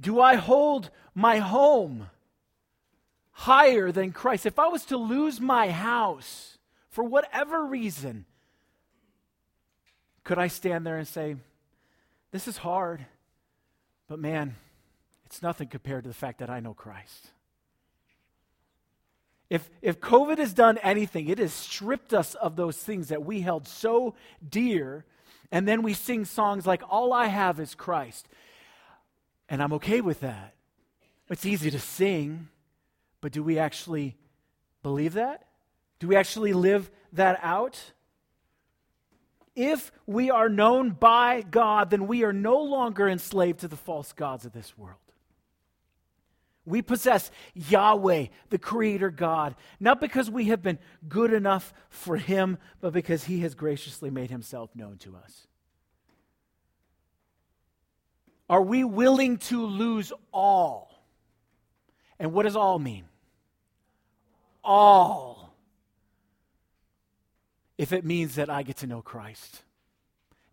Do 0.00 0.20
I 0.20 0.36
hold 0.36 0.90
my 1.14 1.38
home 1.38 2.08
higher 3.32 3.90
than 3.92 4.12
Christ? 4.12 4.46
If 4.46 4.58
I 4.58 4.68
was 4.68 4.84
to 4.86 4.96
lose 4.96 5.40
my 5.40 5.70
house 5.70 6.58
for 6.90 7.04
whatever 7.04 7.64
reason, 7.64 8.26
could 10.24 10.38
I 10.38 10.48
stand 10.48 10.86
there 10.86 10.98
and 10.98 11.08
say, 11.08 11.36
This 12.32 12.48
is 12.48 12.58
hard? 12.58 13.06
But 14.08 14.18
man, 14.18 14.56
it's 15.24 15.42
nothing 15.42 15.68
compared 15.68 16.04
to 16.04 16.08
the 16.08 16.14
fact 16.14 16.38
that 16.38 16.50
I 16.50 16.60
know 16.60 16.74
Christ. 16.74 17.30
If, 19.48 19.70
if 19.80 20.00
COVID 20.00 20.38
has 20.38 20.52
done 20.52 20.78
anything, 20.78 21.28
it 21.28 21.38
has 21.38 21.52
stripped 21.52 22.12
us 22.12 22.34
of 22.34 22.56
those 22.56 22.76
things 22.76 23.08
that 23.08 23.24
we 23.24 23.40
held 23.40 23.68
so 23.68 24.14
dear, 24.48 25.04
and 25.52 25.68
then 25.68 25.82
we 25.82 25.94
sing 25.94 26.24
songs 26.24 26.66
like, 26.66 26.82
All 26.88 27.12
I 27.12 27.26
Have 27.26 27.60
is 27.60 27.74
Christ. 27.74 28.28
And 29.48 29.62
I'm 29.62 29.72
okay 29.74 30.00
with 30.00 30.20
that. 30.20 30.54
It's 31.28 31.46
easy 31.46 31.70
to 31.70 31.78
sing, 31.78 32.48
but 33.20 33.32
do 33.32 33.42
we 33.42 33.58
actually 33.58 34.16
believe 34.82 35.14
that? 35.14 35.46
Do 35.98 36.08
we 36.08 36.16
actually 36.16 36.52
live 36.52 36.90
that 37.12 37.38
out? 37.42 37.92
If 39.54 39.90
we 40.06 40.30
are 40.30 40.48
known 40.48 40.90
by 40.90 41.42
God, 41.42 41.90
then 41.90 42.06
we 42.06 42.24
are 42.24 42.32
no 42.32 42.58
longer 42.58 43.08
enslaved 43.08 43.60
to 43.60 43.68
the 43.68 43.76
false 43.76 44.12
gods 44.12 44.44
of 44.44 44.52
this 44.52 44.76
world. 44.76 45.00
We 46.66 46.82
possess 46.82 47.30
Yahweh, 47.54 48.26
the 48.50 48.58
Creator 48.58 49.10
God, 49.10 49.54
not 49.78 50.00
because 50.00 50.28
we 50.28 50.46
have 50.46 50.62
been 50.62 50.80
good 51.08 51.32
enough 51.32 51.72
for 51.88 52.16
Him, 52.16 52.58
but 52.80 52.92
because 52.92 53.24
He 53.24 53.40
has 53.40 53.54
graciously 53.54 54.10
made 54.10 54.30
Himself 54.30 54.74
known 54.74 54.98
to 54.98 55.16
us. 55.16 55.46
Are 58.48 58.62
we 58.62 58.84
willing 58.84 59.38
to 59.38 59.64
lose 59.64 60.12
all? 60.32 61.02
And 62.18 62.32
what 62.32 62.44
does 62.44 62.56
all 62.56 62.78
mean? 62.78 63.04
All. 64.62 65.54
If 67.76 67.92
it 67.92 68.04
means 68.04 68.36
that 68.36 68.48
I 68.48 68.62
get 68.62 68.78
to 68.78 68.86
know 68.86 69.02
Christ. 69.02 69.62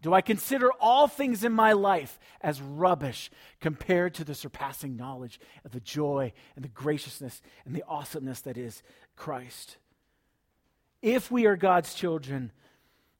Do 0.01 0.13
I 0.13 0.19
consider 0.19 0.69
all 0.81 1.07
things 1.07 1.45
in 1.45 1.53
my 1.53 1.71
life 1.71 2.19
as 2.41 2.61
rubbish 2.61 3.31
compared 3.61 4.13
to 4.15 4.25
the 4.25 4.35
surpassing 4.35 4.97
knowledge 4.97 5.39
of 5.63 5.71
the 5.71 5.79
joy 5.79 6.33
and 6.57 6.65
the 6.65 6.69
graciousness 6.69 7.41
and 7.65 7.73
the 7.73 7.85
awesomeness 7.87 8.41
that 8.41 8.57
is 8.57 8.83
Christ? 9.15 9.77
If 11.01 11.31
we 11.31 11.45
are 11.45 11.55
God's 11.55 11.93
children, 11.93 12.51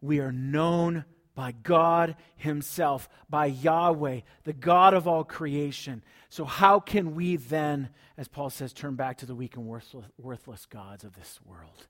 we 0.02 0.20
are 0.20 0.34
known 0.34 1.06
by 1.36 1.52
God 1.52 2.16
Himself, 2.36 3.10
by 3.30 3.48
Yahweh, 3.48 4.22
the 4.44 4.54
God 4.54 4.94
of 4.94 5.08
all 5.08 5.24
creation. 5.24 6.04
So, 6.30 6.46
how 6.46 6.80
can 6.80 7.16
we 7.16 7.36
then, 7.36 7.90
as 8.18 8.28
Paul 8.28 8.50
says, 8.50 8.74
turn 8.74 8.96
back 8.96 9.18
to 9.20 9.26
the 9.26 9.36
weak 9.36 9.56
and 9.56 9.66
worthless, 9.66 10.66
gods 10.66 11.04
of 11.04 11.14
this 11.16 11.40
world? 11.46 11.88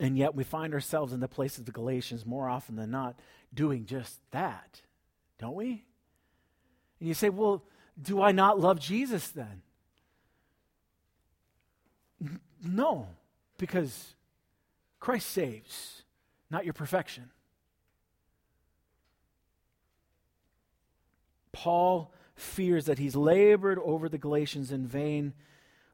And 0.00 0.18
yet 0.18 0.34
we 0.34 0.44
find 0.44 0.74
ourselves 0.74 1.12
in 1.12 1.20
the 1.20 1.28
place 1.28 1.58
of 1.58 1.66
the 1.66 1.72
Galatians 1.72 2.26
more 2.26 2.48
often 2.48 2.76
than 2.76 2.90
not 2.90 3.18
doing 3.54 3.86
just 3.86 4.18
that, 4.32 4.80
don't 5.38 5.54
we? 5.54 5.84
And 6.98 7.08
you 7.08 7.14
say, 7.14 7.28
well, 7.28 7.62
do 8.00 8.22
I 8.22 8.32
not 8.32 8.58
love 8.58 8.80
Jesus 8.80 9.28
then? 9.28 9.62
No, 12.64 13.08
because 13.58 14.14
Christ 14.98 15.30
saves, 15.30 16.02
not 16.50 16.64
your 16.64 16.74
perfection. 16.74 17.30
Paul 21.52 22.12
fears 22.34 22.86
that 22.86 22.98
he's 22.98 23.14
labored 23.14 23.78
over 23.78 24.08
the 24.08 24.18
Galatians 24.18 24.72
in 24.72 24.86
vain 24.86 25.34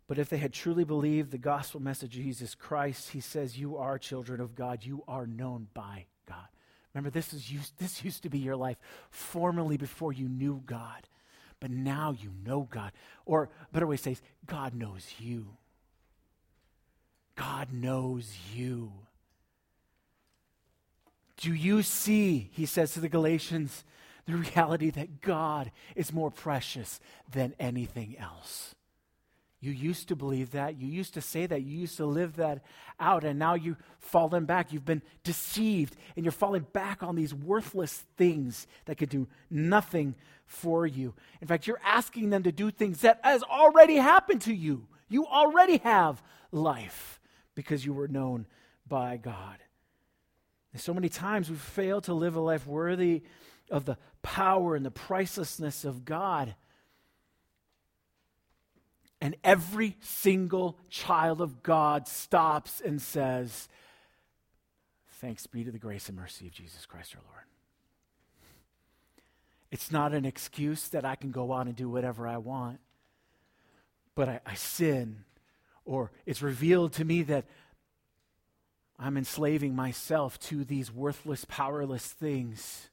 but 0.09 0.18
if 0.18 0.31
they 0.31 0.38
had 0.38 0.55
truly 0.55 0.85
believed 0.85 1.31
the 1.31 1.38
gospel 1.38 1.81
message 1.81 2.16
of 2.16 2.23
Jesus 2.25 2.55
Christ, 2.55 3.11
he 3.11 3.21
says, 3.21 3.59
You 3.59 3.77
are 3.77 3.99
children 3.99 4.40
of 4.40 4.55
God. 4.55 4.83
You 4.83 5.05
are 5.07 5.27
known 5.27 5.68
by 5.75 6.07
God. 6.27 6.49
Remember, 6.94 7.11
this, 7.11 7.35
is 7.35 7.53
used, 7.53 7.79
this 7.79 8.03
used 8.03 8.23
to 8.23 8.31
be 8.31 8.38
your 8.38 8.57
life 8.57 8.79
formerly 9.11 9.77
before 9.77 10.14
you 10.14 10.27
knew 10.27 10.62
God. 10.64 11.07
But 11.61 11.71
now 11.71 12.16
you 12.18 12.33
know 12.42 12.66
God. 12.71 12.92
Or 13.27 13.51
better 13.71 13.87
way 13.87 13.99
to 13.99 14.03
say, 14.03 14.16
God 14.47 14.75
knows 14.75 15.07
you. 15.18 15.59
God 17.37 17.71
knows 17.71 18.35
you. 18.55 18.92
Do 21.37 21.53
you 21.53 21.83
see, 21.83 22.49
he 22.53 22.64
says 22.64 22.94
to 22.94 23.01
the 23.01 23.11
Galatians, 23.11 23.85
the 24.29 24.37
reality 24.37 24.91
that 24.91 25.23
God 25.23 25.73
is 25.97 26.12
more 26.12 26.31
precious 26.31 27.01
than 27.33 27.55
anything 27.59 28.17
else? 28.19 28.75
You 29.61 29.73
used 29.73 30.09
to 30.09 30.17
believe 30.17 30.53
that. 30.53 30.79
You 30.79 30.87
used 30.87 31.14
to 31.14 31.21
say 31.21 31.47
that. 31.47 31.62
You 31.62 31.79
used 31.79 31.97
to 31.97 32.07
live 32.07 32.37
that 32.37 32.62
out. 33.01 33.25
And 33.25 33.38
now 33.38 33.55
you've 33.55 33.83
fallen 33.99 34.45
back. 34.45 34.73
You've 34.73 34.85
been 34.85 35.03
deceived. 35.25 35.97
And 36.14 36.25
you're 36.25 36.31
falling 36.31 36.67
back 36.73 37.03
on 37.03 37.17
these 37.17 37.35
worthless 37.35 38.05
things 38.17 38.67
that 38.85 38.99
could 38.99 39.09
do 39.09 39.27
nothing 39.51 40.14
for 40.47 40.87
you. 40.87 41.14
In 41.41 41.49
fact, 41.49 41.67
you're 41.67 41.81
asking 41.83 42.31
them 42.31 42.45
to 42.45 42.53
do 42.53 42.71
things 42.71 43.01
that 43.01 43.21
has 43.25 43.43
already 43.43 43.97
happened 43.97 44.43
to 44.43 44.55
you. 44.55 44.87
You 45.09 45.27
already 45.27 45.79
have 45.79 46.23
life 46.53 47.19
because 47.57 47.85
you 47.85 47.93
were 47.95 48.09
known 48.09 48.47
by 48.87 49.17
God. 49.17 49.57
And 50.73 50.81
so 50.81 50.95
many 50.95 51.09
times 51.09 51.51
we 51.51 51.57
fail 51.57 52.01
to 52.03 52.14
live 52.14 52.37
a 52.37 52.41
life 52.41 52.67
worthy 52.67 53.23
of 53.70 53.85
the 53.85 53.98
power 54.22 54.74
and 54.74 54.85
the 54.85 54.90
pricelessness 54.90 55.85
of 55.85 56.04
God. 56.04 56.54
And 59.20 59.37
every 59.42 59.96
single 60.00 60.78
child 60.88 61.40
of 61.40 61.62
God 61.62 62.07
stops 62.07 62.81
and 62.81 63.00
says, 63.02 63.68
Thanks 65.20 65.46
be 65.48 65.64
to 65.64 65.72
the 65.72 65.78
grace 65.78 66.09
and 66.09 66.16
mercy 66.16 66.46
of 66.46 66.52
Jesus 66.52 66.87
Christ 66.87 67.16
our 67.16 67.22
Lord. 67.28 67.44
It's 69.70 69.90
not 69.90 70.14
an 70.14 70.24
excuse 70.24 70.88
that 70.88 71.04
I 71.04 71.16
can 71.16 71.31
go 71.33 71.52
out 71.52 71.66
and 71.66 71.74
do 71.74 71.88
whatever 71.88 72.26
I 72.26 72.38
want, 72.38 72.78
but 74.14 74.28
I, 74.28 74.40
I 74.46 74.54
sin, 74.54 75.24
or 75.85 76.12
it's 76.24 76.40
revealed 76.40 76.92
to 76.94 77.04
me 77.04 77.22
that 77.24 77.46
I'm 78.98 79.16
enslaving 79.16 79.76
myself 79.76 80.38
to 80.40 80.64
these 80.64 80.90
worthless, 80.90 81.44
powerless 81.48 82.07
things. 82.07 82.88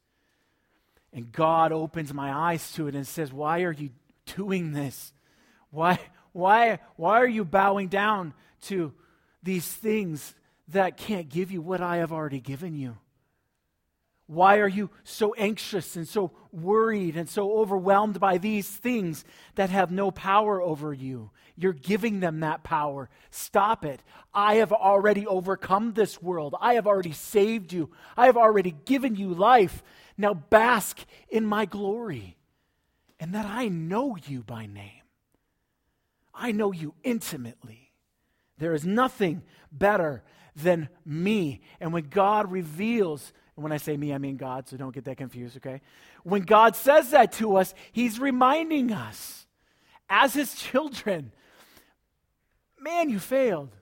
And 1.16 1.32
God 1.32 1.72
opens 1.72 2.14
my 2.14 2.32
eyes 2.32 2.74
to 2.74 2.88
it 2.88 2.94
and 2.94 3.08
says, 3.08 3.32
Why 3.32 3.62
are 3.62 3.72
you 3.72 3.90
doing 4.36 4.74
this? 4.74 5.14
Why, 5.72 5.98
why, 6.34 6.80
why 6.98 7.22
are 7.22 7.28
you 7.28 7.46
bowing 7.46 7.88
down 7.88 8.34
to 8.64 8.94
these 9.42 9.66
things 9.66 10.36
that 10.68 10.98
can't 10.98 11.30
give 11.30 11.52
you 11.52 11.62
what 11.62 11.80
I 11.80 11.98
have 11.98 12.12
already 12.12 12.42
given 12.42 12.76
you? 12.76 12.98
Why 14.28 14.58
are 14.58 14.68
you 14.68 14.90
so 15.04 15.34
anxious 15.36 15.96
and 15.96 16.08
so 16.08 16.32
worried 16.52 17.16
and 17.16 17.30
so 17.30 17.60
overwhelmed 17.60 18.20
by 18.20 18.38
these 18.40 18.68
things 18.68 19.24
that 19.54 19.70
have 19.70 19.92
no 19.92 20.12
power 20.12 20.62
over 20.62 20.94
you? 20.94 21.30
You're 21.56 21.74
giving 21.74 22.20
them 22.20 22.42
that 22.42 22.64
power. 22.64 23.10
Stop 23.30 23.86
it. 23.86 24.02
I 24.34 24.56
have 24.56 24.74
already 24.74 25.26
overcome 25.28 25.94
this 25.94 26.22
world. 26.22 26.56
I 26.60 26.74
have 26.74 26.88
already 26.88 27.14
saved 27.14 27.72
you. 27.72 27.92
I 28.18 28.26
have 28.26 28.36
already 28.36 28.76
given 28.86 29.16
you 29.16 29.34
life. 29.34 29.84
Now 30.18 30.34
bask 30.34 31.00
in 31.30 31.46
my 31.46 31.66
glory 31.66 32.38
and 33.20 33.34
that 33.34 33.46
I 33.46 33.68
know 33.68 34.18
you 34.28 34.44
by 34.44 34.66
name. 34.66 35.02
I 36.34 36.52
know 36.52 36.72
you 36.72 36.94
intimately. 37.04 37.92
There 38.58 38.74
is 38.74 38.86
nothing 38.86 39.44
better 39.72 40.24
than 40.56 40.90
me. 41.06 41.62
And 41.80 41.94
when 41.94 42.06
God 42.10 42.52
reveals, 42.52 43.34
and 43.56 43.64
when 43.64 43.72
I 43.72 43.78
say 43.78 43.96
me, 43.96 44.14
I 44.14 44.18
mean 44.18 44.38
God, 44.38 44.68
so 44.68 44.78
don't 44.78 44.94
get 44.94 45.06
that 45.06 45.18
confused, 45.18 45.58
okay? 45.58 45.82
When 46.24 46.42
God 46.44 46.76
says 46.76 47.12
that 47.12 47.32
to 47.34 47.58
us, 47.58 47.74
He's 47.92 48.20
reminding 48.20 48.92
us 48.92 49.48
as 50.10 50.34
His 50.34 50.56
children 50.56 51.32
man, 52.86 53.10
you 53.10 53.20
failed. 53.20 53.76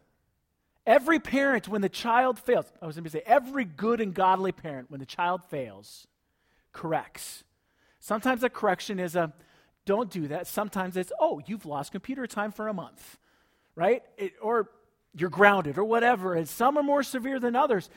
Every 0.86 1.20
parent, 1.20 1.68
when 1.68 1.82
the 1.82 1.90
child 1.90 2.40
fails, 2.40 2.66
I 2.82 2.88
was 2.88 2.96
going 2.96 3.04
to 3.04 3.10
say, 3.10 3.22
every 3.26 3.66
good 3.66 4.02
and 4.02 4.14
godly 4.14 4.52
parent, 4.52 4.90
when 4.90 5.00
the 5.00 5.06
child 5.06 5.44
fails, 5.46 6.08
corrects. 6.74 7.44
Sometimes 8.00 8.42
the 8.42 8.50
correction 8.50 9.00
is 9.00 9.16
a, 9.16 9.32
don't 9.86 10.10
do 10.10 10.28
that. 10.28 10.48
Sometimes 10.48 10.98
it's, 10.98 11.12
oh, 11.20 11.42
you've 11.46 11.66
lost 11.66 11.92
computer 11.92 12.28
time 12.28 12.52
for 12.52 12.68
a 12.68 12.74
month, 12.74 13.18
right? 13.76 14.04
It, 14.18 14.34
or 14.42 14.70
you're 15.16 15.30
grounded 15.30 15.78
or 15.78 15.84
whatever. 15.84 16.34
And 16.34 16.48
some 16.48 16.78
are 16.78 16.84
more 16.84 17.04
severe 17.04 17.40
than 17.40 17.56
others. 17.56 17.90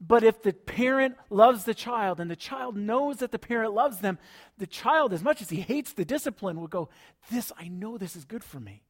But 0.00 0.22
if 0.22 0.42
the 0.42 0.52
parent 0.52 1.16
loves 1.30 1.64
the 1.64 1.74
child 1.74 2.20
and 2.20 2.30
the 2.30 2.36
child 2.36 2.76
knows 2.76 3.18
that 3.18 3.30
the 3.30 3.38
parent 3.38 3.72
loves 3.72 3.98
them, 3.98 4.18
the 4.58 4.66
child, 4.66 5.12
as 5.12 5.22
much 5.22 5.40
as 5.40 5.50
he 5.50 5.60
hates 5.60 5.92
the 5.92 6.04
discipline, 6.04 6.60
will 6.60 6.66
go, 6.66 6.88
This, 7.30 7.52
I 7.58 7.68
know 7.68 7.96
this 7.96 8.16
is 8.16 8.24
good 8.24 8.44
for 8.44 8.60
me. 8.60 8.82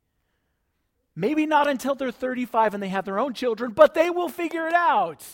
Maybe 1.14 1.46
not 1.46 1.68
until 1.68 1.94
they're 1.94 2.11
35 2.11 2.74
and 2.74 2.83
they 2.83 2.88
have 2.88 3.04
their 3.04 3.20
own 3.20 3.35
children, 3.35 3.70
but 3.72 3.94
they 3.94 4.11
will 4.11 4.28
figure 4.28 4.66
it 4.66 4.74
out. 4.74 5.24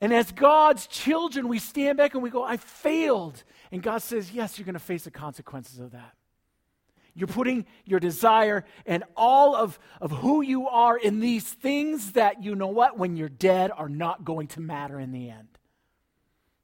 And 0.00 0.12
as 0.12 0.30
God's 0.30 0.86
children, 0.86 1.48
we 1.48 1.58
stand 1.58 1.98
back 1.98 2.14
and 2.14 2.22
we 2.22 2.30
go, 2.30 2.44
I 2.44 2.56
failed. 2.56 3.42
And 3.72 3.82
God 3.82 4.02
says, 4.02 4.30
Yes, 4.30 4.58
you're 4.58 4.64
going 4.64 4.74
to 4.74 4.78
face 4.78 5.04
the 5.04 5.10
consequences 5.10 5.80
of 5.80 5.92
that. 5.92 6.14
You're 7.14 7.26
putting 7.26 7.66
your 7.84 7.98
desire 7.98 8.64
and 8.86 9.02
all 9.16 9.56
of, 9.56 9.80
of 10.00 10.12
who 10.12 10.40
you 10.40 10.68
are 10.68 10.96
in 10.96 11.18
these 11.18 11.44
things 11.44 12.12
that, 12.12 12.44
you 12.44 12.54
know 12.54 12.68
what, 12.68 12.96
when 12.96 13.16
you're 13.16 13.28
dead, 13.28 13.72
are 13.76 13.88
not 13.88 14.24
going 14.24 14.46
to 14.48 14.60
matter 14.60 15.00
in 15.00 15.10
the 15.10 15.28
end. 15.28 15.48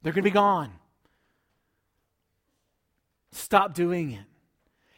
They're 0.01 0.13
going 0.13 0.23
to 0.23 0.29
be 0.29 0.33
gone. 0.33 0.71
Stop 3.33 3.73
doing 3.73 4.13
it. 4.13 4.34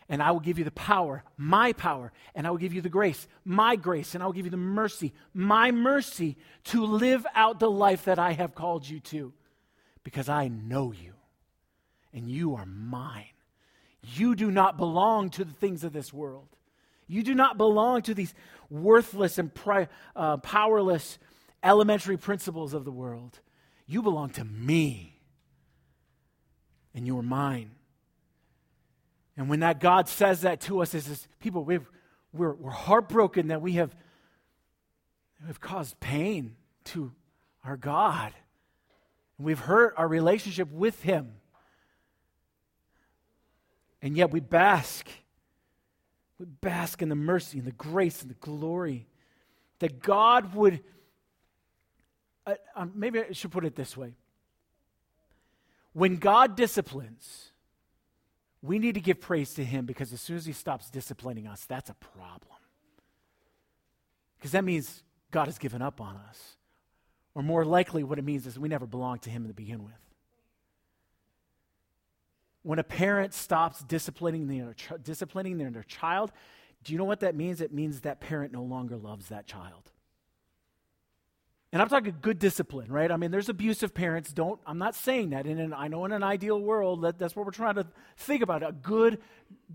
And 0.10 0.24
I 0.24 0.32
will 0.32 0.40
give 0.40 0.58
you 0.58 0.64
the 0.64 0.72
power, 0.72 1.24
my 1.36 1.74
power, 1.74 2.14
and 2.34 2.48
I 2.48 2.50
will 2.50 2.58
give 2.58 2.74
you 2.74 2.82
the 2.82 2.90
grace, 2.90 3.28
my 3.44 3.76
grace, 3.76 4.14
and 4.14 4.24
I 4.24 4.26
will 4.26 4.34
give 4.34 4.46
you 4.46 4.52
the 4.52 4.58
mercy, 4.58 5.14
my 5.34 5.72
mercy, 5.72 6.38
to 6.66 6.86
live 6.86 7.26
out 7.36 7.60
the 7.60 7.70
life 7.70 8.06
that 8.06 8.18
I 8.18 8.32
have 8.32 8.56
called 8.56 8.88
you 8.88 9.02
to 9.02 9.34
because 10.04 10.30
I 10.30 10.48
know 10.48 10.94
you 10.94 11.14
and 12.14 12.30
you 12.30 12.56
are 12.56 12.66
mine. 12.66 13.26
You 14.02 14.36
do 14.36 14.50
not 14.50 14.78
belong 14.78 15.30
to 15.32 15.44
the 15.44 15.54
things 15.54 15.84
of 15.84 15.92
this 15.92 16.14
world. 16.14 16.48
You 17.08 17.24
do 17.24 17.36
not 17.36 17.58
belong 17.58 18.02
to 18.04 18.14
these 18.14 18.34
worthless 18.70 19.38
and 19.38 19.54
pri- 19.54 19.90
uh, 20.16 20.38
powerless 20.38 21.20
elementary 21.64 22.18
principles 22.18 22.74
of 22.74 22.86
the 22.86 22.92
world. 22.92 23.40
You 23.86 24.02
belong 24.02 24.30
to 24.32 24.44
me, 24.44 25.20
and 26.94 27.06
you 27.06 27.18
are 27.18 27.24
mine. 27.24 27.72
And 29.38 29.50
when 29.50 29.60
that 29.60 29.80
God 29.80 30.10
says 30.10 30.42
that 30.42 30.62
to 30.62 30.82
us 30.82 30.96
as 30.96 31.06
his 31.06 31.28
people, 31.40 31.64
we 31.64 31.80
we're, 32.34 32.54
we're 32.54 32.72
heartbroken 32.72 33.48
that 33.48 33.62
we 33.62 33.74
have, 33.74 33.96
have 35.46 35.62
caused 35.62 36.00
pain 36.00 36.56
to 36.86 37.12
our 37.64 37.78
God. 37.78 38.34
And 39.38 39.46
we've 39.46 39.60
hurt 39.60 39.94
our 39.98 40.08
relationship 40.08 40.72
with 40.72 41.02
him. 41.02 41.34
And 44.02 44.16
yet 44.16 44.32
we 44.32 44.40
bask. 44.40 45.08
We 46.40 46.46
bask 46.46 47.02
in 47.02 47.10
the 47.10 47.16
mercy 47.16 47.58
and 47.58 47.68
the 47.68 47.72
grace 47.72 48.22
and 48.22 48.30
the 48.30 48.36
glory 48.36 49.08
that 49.80 50.02
God 50.02 50.54
would. 50.54 50.82
Uh, 52.46 52.56
um, 52.76 52.92
maybe 52.96 53.20
I 53.20 53.32
should 53.32 53.52
put 53.52 53.66
it 53.66 53.76
this 53.76 53.98
way. 53.98 54.14
When 55.94 56.18
God 56.18 56.56
disciplines, 56.56 57.52
we 58.68 58.80
need 58.80 58.96
to 58.96 59.02
give 59.02 59.22
praise 59.22 59.54
to 59.56 59.64
him 59.64 59.86
because 59.86 60.12
as 60.14 60.22
soon 60.22 60.36
as 60.36 60.46
he 60.46 60.52
stops 60.52 60.90
disciplining 60.90 61.48
us, 61.48 61.66
that's 61.66 61.90
a 61.90 61.94
problem. 61.94 62.58
Because 64.38 64.52
that 64.52 64.64
means 64.64 65.04
God 65.32 65.46
has 65.46 65.58
given 65.58 65.82
up 65.82 66.02
on 66.02 66.16
us. 66.30 66.58
Or 67.34 67.44
more 67.44 67.64
likely, 67.64 68.04
what 68.04 68.20
it 68.20 68.26
means 68.26 68.46
is 68.46 68.60
we 68.60 68.68
never 68.68 68.86
belonged 68.86 69.22
to 69.24 69.30
him 69.30 69.48
to 69.48 69.54
begin 69.54 69.84
with. 69.84 69.94
When 72.64 72.80
a 72.80 72.84
parent 72.84 73.34
stops 73.34 73.82
disciplining 73.84 74.48
their, 74.48 74.76
disciplining 75.02 75.58
their 75.58 75.84
child, 75.84 76.32
do 76.84 76.92
you 76.92 77.00
know 77.00 77.06
what 77.06 77.22
that 77.22 77.36
means? 77.36 77.62
It 77.62 77.72
means 77.74 78.02
that 78.02 78.20
parent 78.20 78.52
no 78.52 78.64
longer 78.64 78.98
loves 78.98 79.30
that 79.30 79.48
child. 79.48 79.92
And 81.74 81.82
I'm 81.82 81.90
talking 81.90 82.16
good 82.22 82.40
discipline, 82.40 82.90
right? 82.92 83.12
I 83.12 83.18
mean, 83.18 83.30
there's 83.30 83.50
abusive 83.50 83.94
parents. 83.94 84.32
Don't, 84.32 84.60
I'm 84.66 84.78
not 84.78 84.96
saying 84.96 85.32
that. 85.32 85.46
In 85.46 85.60
an, 85.60 85.74
I 85.74 85.90
know 85.90 86.06
in 86.06 86.14
an 86.14 86.24
ideal 86.24 86.62
world, 86.62 87.02
that, 87.02 87.20
that's 87.20 87.36
what 87.36 87.46
we're 87.46 87.52
trying 87.52 87.76
to 87.76 87.88
think 88.16 88.42
about. 88.42 88.64
A 88.64 88.72
good, 88.72 89.20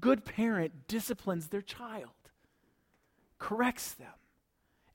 good 0.00 0.24
parent 0.24 0.88
disciplines 0.88 1.48
their 1.48 1.60
child, 1.60 2.08
corrects 3.38 3.92
them. 3.92 4.08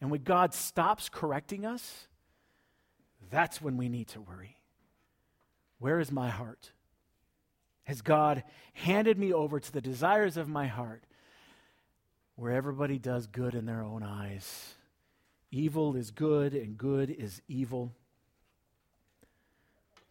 And 0.02 0.10
when 0.10 0.24
God 0.24 0.54
stops 0.56 1.08
correcting 1.10 1.66
us, 1.66 2.08
that's 3.30 3.62
when 3.62 3.78
we 3.78 3.90
need 3.90 4.08
to 4.10 4.22
worry. 4.22 4.58
Where 5.80 6.00
is 6.00 6.12
my 6.12 6.30
heart? 6.30 6.72
Has 7.84 8.02
God 8.02 8.44
handed 8.74 9.18
me 9.20 9.32
over 9.32 9.60
to 9.60 9.72
the 9.72 9.82
desires 9.82 10.36
of 10.36 10.48
my 10.48 10.66
heart 10.66 11.04
where 12.36 12.52
everybody 12.52 12.98
does 12.98 13.28
good 13.28 13.54
in 13.54 13.66
their 13.66 13.84
own 13.84 14.02
eyes? 14.04 14.74
Evil 15.52 15.96
is 15.96 16.12
good 16.12 16.54
and 16.54 16.78
good 16.78 17.10
is 17.10 17.42
evil. 17.48 17.94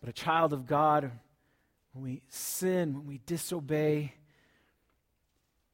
But 0.00 0.08
a 0.08 0.12
child 0.12 0.52
of 0.52 0.66
God, 0.66 1.10
when 1.92 2.04
we 2.04 2.22
sin, 2.28 2.94
when 2.94 3.06
we 3.06 3.20
disobey, 3.26 4.14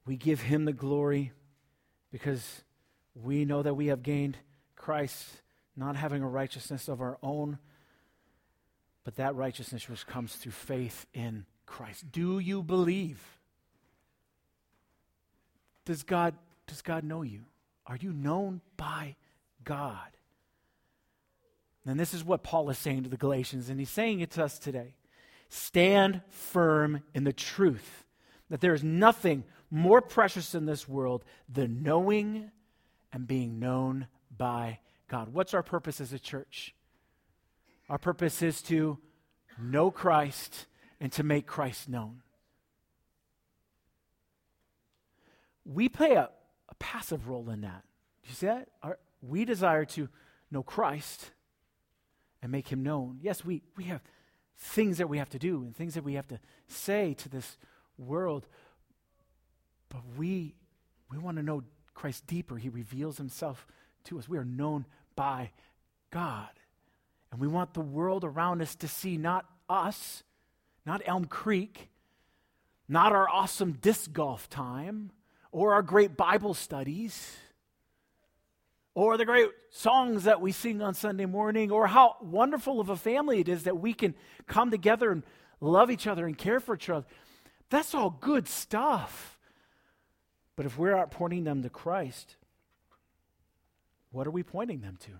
we 0.05 0.17
give 0.17 0.41
him 0.41 0.65
the 0.65 0.73
glory 0.73 1.33
because 2.11 2.63
we 3.15 3.45
know 3.45 3.63
that 3.63 3.75
we 3.75 3.87
have 3.87 4.03
gained 4.03 4.37
Christ, 4.75 5.29
not 5.77 5.97
having 5.97 6.23
a 6.23 6.29
righteousness 6.29 6.89
of 6.89 7.01
our 7.01 7.19
own, 7.23 7.59
but 9.05 9.17
that 9.17 9.35
righteousness 9.35 9.89
which 9.89 10.07
comes 10.07 10.35
through 10.35 10.53
faith 10.53 11.07
in 11.15 11.45
Christ. 11.67 12.11
Do 12.11 12.39
you 12.39 12.63
believe? 12.63 13.21
Does 15.85 16.03
God, 16.03 16.35
does 16.67 16.83
God 16.83 17.05
know 17.05 17.23
you? 17.23 17.43
Are 17.87 17.97
you 17.97 18.13
known 18.13 18.61
by 18.77 19.17
God. 19.65 20.17
And 21.85 21.99
this 21.99 22.15
is 22.15 22.25
what 22.25 22.43
Paul 22.43 22.71
is 22.71 22.79
saying 22.79 23.05
to 23.05 23.11
the 23.11 23.17
Galatians, 23.17 23.69
and 23.69 23.79
he's 23.79 23.91
saying 23.91 24.21
it 24.21 24.31
to 24.33 24.45
us 24.45 24.59
today. 24.59 24.95
Stand 25.49 26.23
firm 26.31 27.03
in 27.15 27.25
the 27.25 27.33
truth 27.33 28.05
that 28.49 28.61
there 28.61 28.75
is 28.75 28.85
nothing 28.85 29.45
more 29.71 30.01
precious 30.01 30.55
in 30.55 30.67
this 30.67 30.89
world 30.89 31.25
than 31.49 31.83
knowing 31.83 32.51
and 33.13 33.27
being 33.27 33.59
known 33.59 34.07
by 34.37 34.79
God. 35.09 35.31
What's 35.33 35.55
our 35.55 35.63
purpose 35.63 36.01
as 36.01 36.13
a 36.13 36.19
church? 36.19 36.75
Our 37.89 37.99
purpose 37.99 38.43
is 38.43 38.63
to 38.63 38.99
know 39.61 39.91
Christ 39.91 40.67
and 41.01 41.11
to 41.13 41.23
make 41.23 41.47
Christ 41.47 41.89
known. 41.89 42.23
We 45.65 45.89
play 45.89 46.13
a, 46.13 46.31
a 46.69 46.75
passive 46.79 47.29
role 47.29 47.51
in 47.51 47.61
that. 47.63 47.83
Do 48.23 48.29
you 48.29 48.35
see 48.35 48.47
that? 48.47 48.69
Our, 48.83 48.99
we 49.23 49.45
desire 49.45 49.85
to 49.85 50.09
know 50.51 50.63
Christ 50.63 51.31
and 52.43 52.51
make 52.51 52.69
him 52.69 52.83
known. 52.83 53.19
Yes, 53.23 53.45
we, 53.45 53.63
we 53.77 53.85
have 53.85 54.03
things 54.59 54.99
that 54.99 55.09
we 55.09 55.19
have 55.19 55.31
to 55.31 55.39
do 55.39 55.63
and 55.63 55.75
things 55.75 55.95
that 55.95 56.05
we 56.05 56.15
have 56.15 56.29
to 56.29 56.41
say 56.69 57.15
to 57.15 57.29
this 57.29 57.57
world, 57.97 58.47
but 59.89 60.01
we, 60.19 60.55
we 61.11 61.19
want 61.19 61.37
to 61.37 61.43
know 61.43 61.63
Christ 61.95 62.27
deeper. 62.27 62.57
He 62.57 62.69
reveals 62.69 63.17
himself 63.17 63.67
to 64.05 64.19
us. 64.19 64.29
We 64.29 64.39
are 64.39 64.45
known 64.45 64.87
by 65.15 65.51
God. 66.11 66.49
And 67.31 67.41
we 67.41 67.47
want 67.47 67.75
the 67.75 67.81
world 67.81 68.25
around 68.25 68.61
us 68.61 68.75
to 68.77 68.89
see 68.89 69.17
not 69.17 69.47
us, 69.69 70.23
not 70.85 71.01
Elm 71.07 71.27
Creek, 71.27 71.89
not 72.89 73.13
our 73.13 73.29
awesome 73.29 73.73
disc 73.73 74.13
golf 74.13 74.51
time, 74.51 75.13
or 75.51 75.75
our 75.75 75.83
great 75.83 76.17
Bible 76.17 76.55
studies 76.55 77.37
or 78.95 79.17
the 79.17 79.25
great 79.25 79.49
songs 79.71 80.25
that 80.25 80.41
we 80.41 80.53
sing 80.53 80.83
on 80.83 80.95
Sunday 80.95 81.27
morning, 81.27 81.71
or 81.71 81.87
how 81.87 82.17
wonderful 82.21 82.81
of 82.81 82.89
a 82.89 82.97
family 82.97 83.41
it 83.41 83.49
is 83.49 83.65
that 83.65 83.79
we 83.79 83.95
can 83.95 84.15
come 84.47 84.71
together 84.71 85.11
and 85.11 85.23
love 85.61 85.91
each 85.91 86.07
other 86.07 86.27
and 86.27 86.37
care 86.37 86.61
for 86.61 86.75
each 86.75 86.91
other. 86.91 87.07
That's 87.71 87.95
all 87.95 88.11
good 88.11 88.47
stuff. 88.49 89.39
But 90.57 90.67
if 90.67 90.77
we're 90.77 90.95
not 90.95 91.11
pointing 91.11 91.45
them 91.45 91.63
to 91.63 91.71
Christ, 91.71 92.37
what 94.11 94.27
are 94.27 94.31
we 94.31 94.43
pointing 94.43 94.83
them 94.83 94.99
to? 95.05 95.13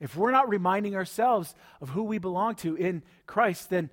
If 0.00 0.16
we're 0.16 0.32
not 0.32 0.48
reminding 0.48 0.96
ourselves 0.96 1.54
of 1.80 1.90
who 1.90 2.02
we 2.02 2.18
belong 2.18 2.56
to 2.56 2.74
in 2.74 3.04
Christ, 3.26 3.70
then 3.70 3.88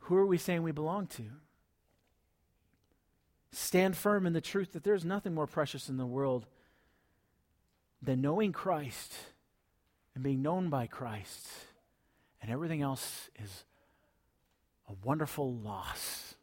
who 0.00 0.16
are 0.16 0.26
we 0.26 0.36
saying 0.36 0.62
we 0.62 0.72
belong 0.72 1.06
to? 1.06 1.22
Stand 3.52 3.96
firm 3.96 4.26
in 4.26 4.34
the 4.34 4.42
truth 4.42 4.72
that 4.72 4.84
there's 4.84 5.04
nothing 5.04 5.34
more 5.34 5.46
precious 5.46 5.88
in 5.88 5.96
the 5.96 6.04
world 6.04 6.46
than 8.02 8.20
knowing 8.20 8.52
Christ 8.52 9.12
and 10.14 10.24
being 10.24 10.42
known 10.42 10.70
by 10.70 10.86
Christ. 10.86 11.46
And 12.42 12.50
everything 12.50 12.82
else 12.82 13.28
is 13.42 13.64
a 14.88 14.92
wonderful 15.04 15.54
loss 15.54 16.34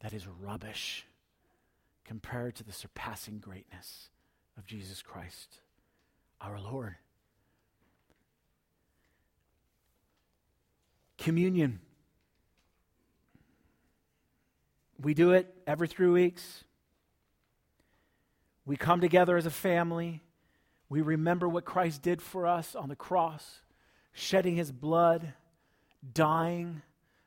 that 0.00 0.12
is 0.12 0.26
rubbish 0.26 1.06
compared 2.04 2.56
to 2.56 2.64
the 2.64 2.72
surpassing 2.72 3.38
greatness 3.38 4.08
of 4.58 4.66
Jesus 4.66 5.02
Christ, 5.02 5.60
our 6.40 6.58
Lord. 6.58 6.96
Communion. 11.18 11.80
We 15.00 15.14
do 15.14 15.32
it 15.32 15.54
every 15.66 15.88
three 15.88 16.08
weeks. 16.08 16.64
We 18.66 18.76
come 18.76 19.00
together 19.00 19.36
as 19.36 19.46
a 19.46 19.50
family. 19.50 20.20
We 20.92 21.00
remember 21.00 21.48
what 21.48 21.64
Christ 21.64 22.02
did 22.02 22.20
for 22.20 22.46
us 22.46 22.74
on 22.74 22.90
the 22.90 22.94
cross, 22.94 23.62
shedding 24.12 24.56
his 24.56 24.70
blood, 24.70 25.32
dying 26.12 26.82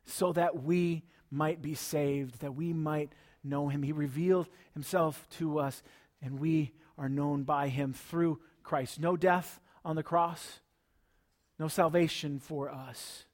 so 0.06 0.32
that 0.34 0.62
we 0.62 1.02
might 1.32 1.64
be 1.64 1.74
saved, 1.74 2.42
that 2.42 2.54
we 2.54 2.74
might 2.74 3.14
know 3.44 3.70
him. 3.70 3.82
He 3.82 3.92
revealed 3.92 4.48
himself 4.76 5.28
to 5.40 5.58
us, 5.58 5.82
and 6.22 6.40
we 6.40 6.74
are 6.96 7.10
known 7.10 7.42
by 7.42 7.70
him 7.70 7.94
through 7.94 8.40
Christ. 8.62 9.00
No 9.00 9.18
death 9.18 9.60
on 9.84 9.96
the 9.96 10.04
cross, 10.04 10.60
no 11.58 11.68
salvation 11.68 12.38
for 12.38 12.70
us. 12.70 13.26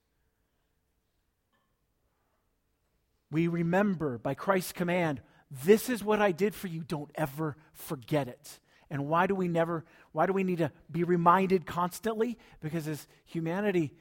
We 3.30 3.50
remember 3.50 4.18
by 4.18 4.34
Christ's 4.34 4.72
command, 4.72 5.20
this 5.66 5.90
is 5.90 6.06
what 6.06 6.22
I 6.22 6.32
did 6.32 6.56
for 6.56 6.68
you. 6.68 6.86
Don't 6.88 7.12
ever 7.16 7.58
forget 7.74 8.30
it. 8.30 8.60
And 8.92 9.08
why 9.08 9.26
do 9.26 9.34
we 9.34 9.48
never, 9.48 9.86
why 10.12 10.26
do 10.26 10.34
we 10.34 10.44
need 10.44 10.58
to 10.58 10.70
be 10.92 11.06
reminded 11.06 11.66
constantly? 11.66 12.38
Because 12.60 12.90
as 12.90 13.08
humanity, 13.24 13.94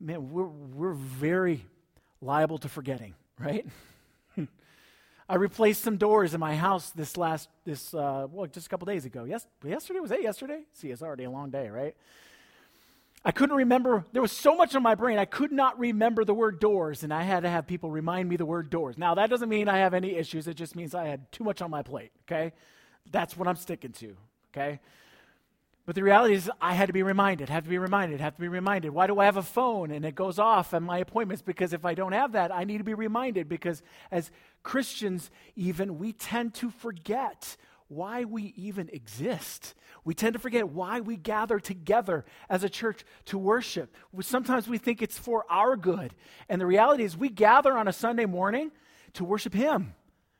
man, 0.00 0.30
we're, 0.30 0.46
we're 0.46 0.94
very 0.94 1.66
liable 2.22 2.56
to 2.58 2.70
forgetting, 2.70 3.14
right? 3.38 3.66
I 5.28 5.34
replaced 5.34 5.82
some 5.82 5.98
doors 5.98 6.32
in 6.32 6.40
my 6.40 6.56
house 6.56 6.88
this 6.90 7.18
last, 7.18 7.50
this, 7.66 7.92
uh, 7.92 8.28
well, 8.32 8.46
just 8.46 8.66
a 8.66 8.70
couple 8.70 8.86
days 8.86 9.04
ago. 9.04 9.24
Yes, 9.24 9.46
yesterday, 9.62 10.00
was 10.00 10.08
that 10.08 10.22
yesterday? 10.22 10.62
See, 10.72 10.88
it's 10.88 11.02
already 11.02 11.24
a 11.24 11.30
long 11.30 11.50
day, 11.50 11.68
right? 11.68 11.94
I 13.26 13.30
couldn't 13.30 13.56
remember, 13.56 14.06
there 14.12 14.22
was 14.22 14.32
so 14.32 14.56
much 14.56 14.74
on 14.74 14.82
my 14.82 14.94
brain, 14.94 15.18
I 15.18 15.26
could 15.26 15.52
not 15.52 15.78
remember 15.78 16.24
the 16.24 16.34
word 16.34 16.60
doors, 16.60 17.02
and 17.02 17.12
I 17.12 17.24
had 17.24 17.42
to 17.42 17.50
have 17.50 17.66
people 17.66 17.90
remind 17.90 18.30
me 18.30 18.36
the 18.36 18.46
word 18.46 18.70
doors. 18.70 18.96
Now, 18.96 19.16
that 19.16 19.28
doesn't 19.28 19.50
mean 19.50 19.68
I 19.68 19.78
have 19.78 19.92
any 19.92 20.16
issues, 20.16 20.48
it 20.48 20.54
just 20.54 20.74
means 20.74 20.94
I 20.94 21.08
had 21.08 21.30
too 21.30 21.44
much 21.44 21.60
on 21.60 21.70
my 21.70 21.82
plate, 21.82 22.10
okay? 22.26 22.52
That's 23.10 23.36
what 23.36 23.48
I'm 23.48 23.56
sticking 23.56 23.92
to, 23.92 24.16
okay? 24.50 24.80
But 25.84 25.96
the 25.96 26.02
reality 26.04 26.34
is, 26.34 26.48
I 26.60 26.74
had 26.74 26.86
to 26.86 26.92
be 26.92 27.02
reminded, 27.02 27.48
have 27.48 27.64
to 27.64 27.70
be 27.70 27.78
reminded, 27.78 28.20
have 28.20 28.36
to 28.36 28.40
be 28.40 28.48
reminded. 28.48 28.92
Why 28.92 29.08
do 29.08 29.18
I 29.18 29.24
have 29.24 29.36
a 29.36 29.42
phone 29.42 29.90
and 29.90 30.04
it 30.04 30.14
goes 30.14 30.38
off 30.38 30.74
at 30.74 30.82
my 30.82 30.98
appointments? 30.98 31.42
Because 31.42 31.72
if 31.72 31.84
I 31.84 31.94
don't 31.94 32.12
have 32.12 32.32
that, 32.32 32.54
I 32.54 32.62
need 32.62 32.78
to 32.78 32.84
be 32.84 32.94
reminded. 32.94 33.48
Because 33.48 33.82
as 34.12 34.30
Christians, 34.62 35.30
even, 35.56 35.98
we 35.98 36.12
tend 36.12 36.54
to 36.54 36.70
forget 36.70 37.56
why 37.88 38.24
we 38.24 38.54
even 38.56 38.88
exist. 38.90 39.74
We 40.04 40.14
tend 40.14 40.34
to 40.34 40.38
forget 40.38 40.68
why 40.68 41.00
we 41.00 41.16
gather 41.16 41.58
together 41.58 42.24
as 42.48 42.62
a 42.62 42.68
church 42.68 43.04
to 43.26 43.38
worship. 43.38 43.94
Sometimes 44.20 44.68
we 44.68 44.78
think 44.78 45.02
it's 45.02 45.18
for 45.18 45.44
our 45.50 45.76
good. 45.76 46.14
And 46.48 46.60
the 46.60 46.66
reality 46.66 47.02
is, 47.02 47.16
we 47.16 47.28
gather 47.28 47.76
on 47.76 47.88
a 47.88 47.92
Sunday 47.92 48.26
morning 48.26 48.70
to 49.14 49.24
worship 49.24 49.52
Him, 49.52 49.94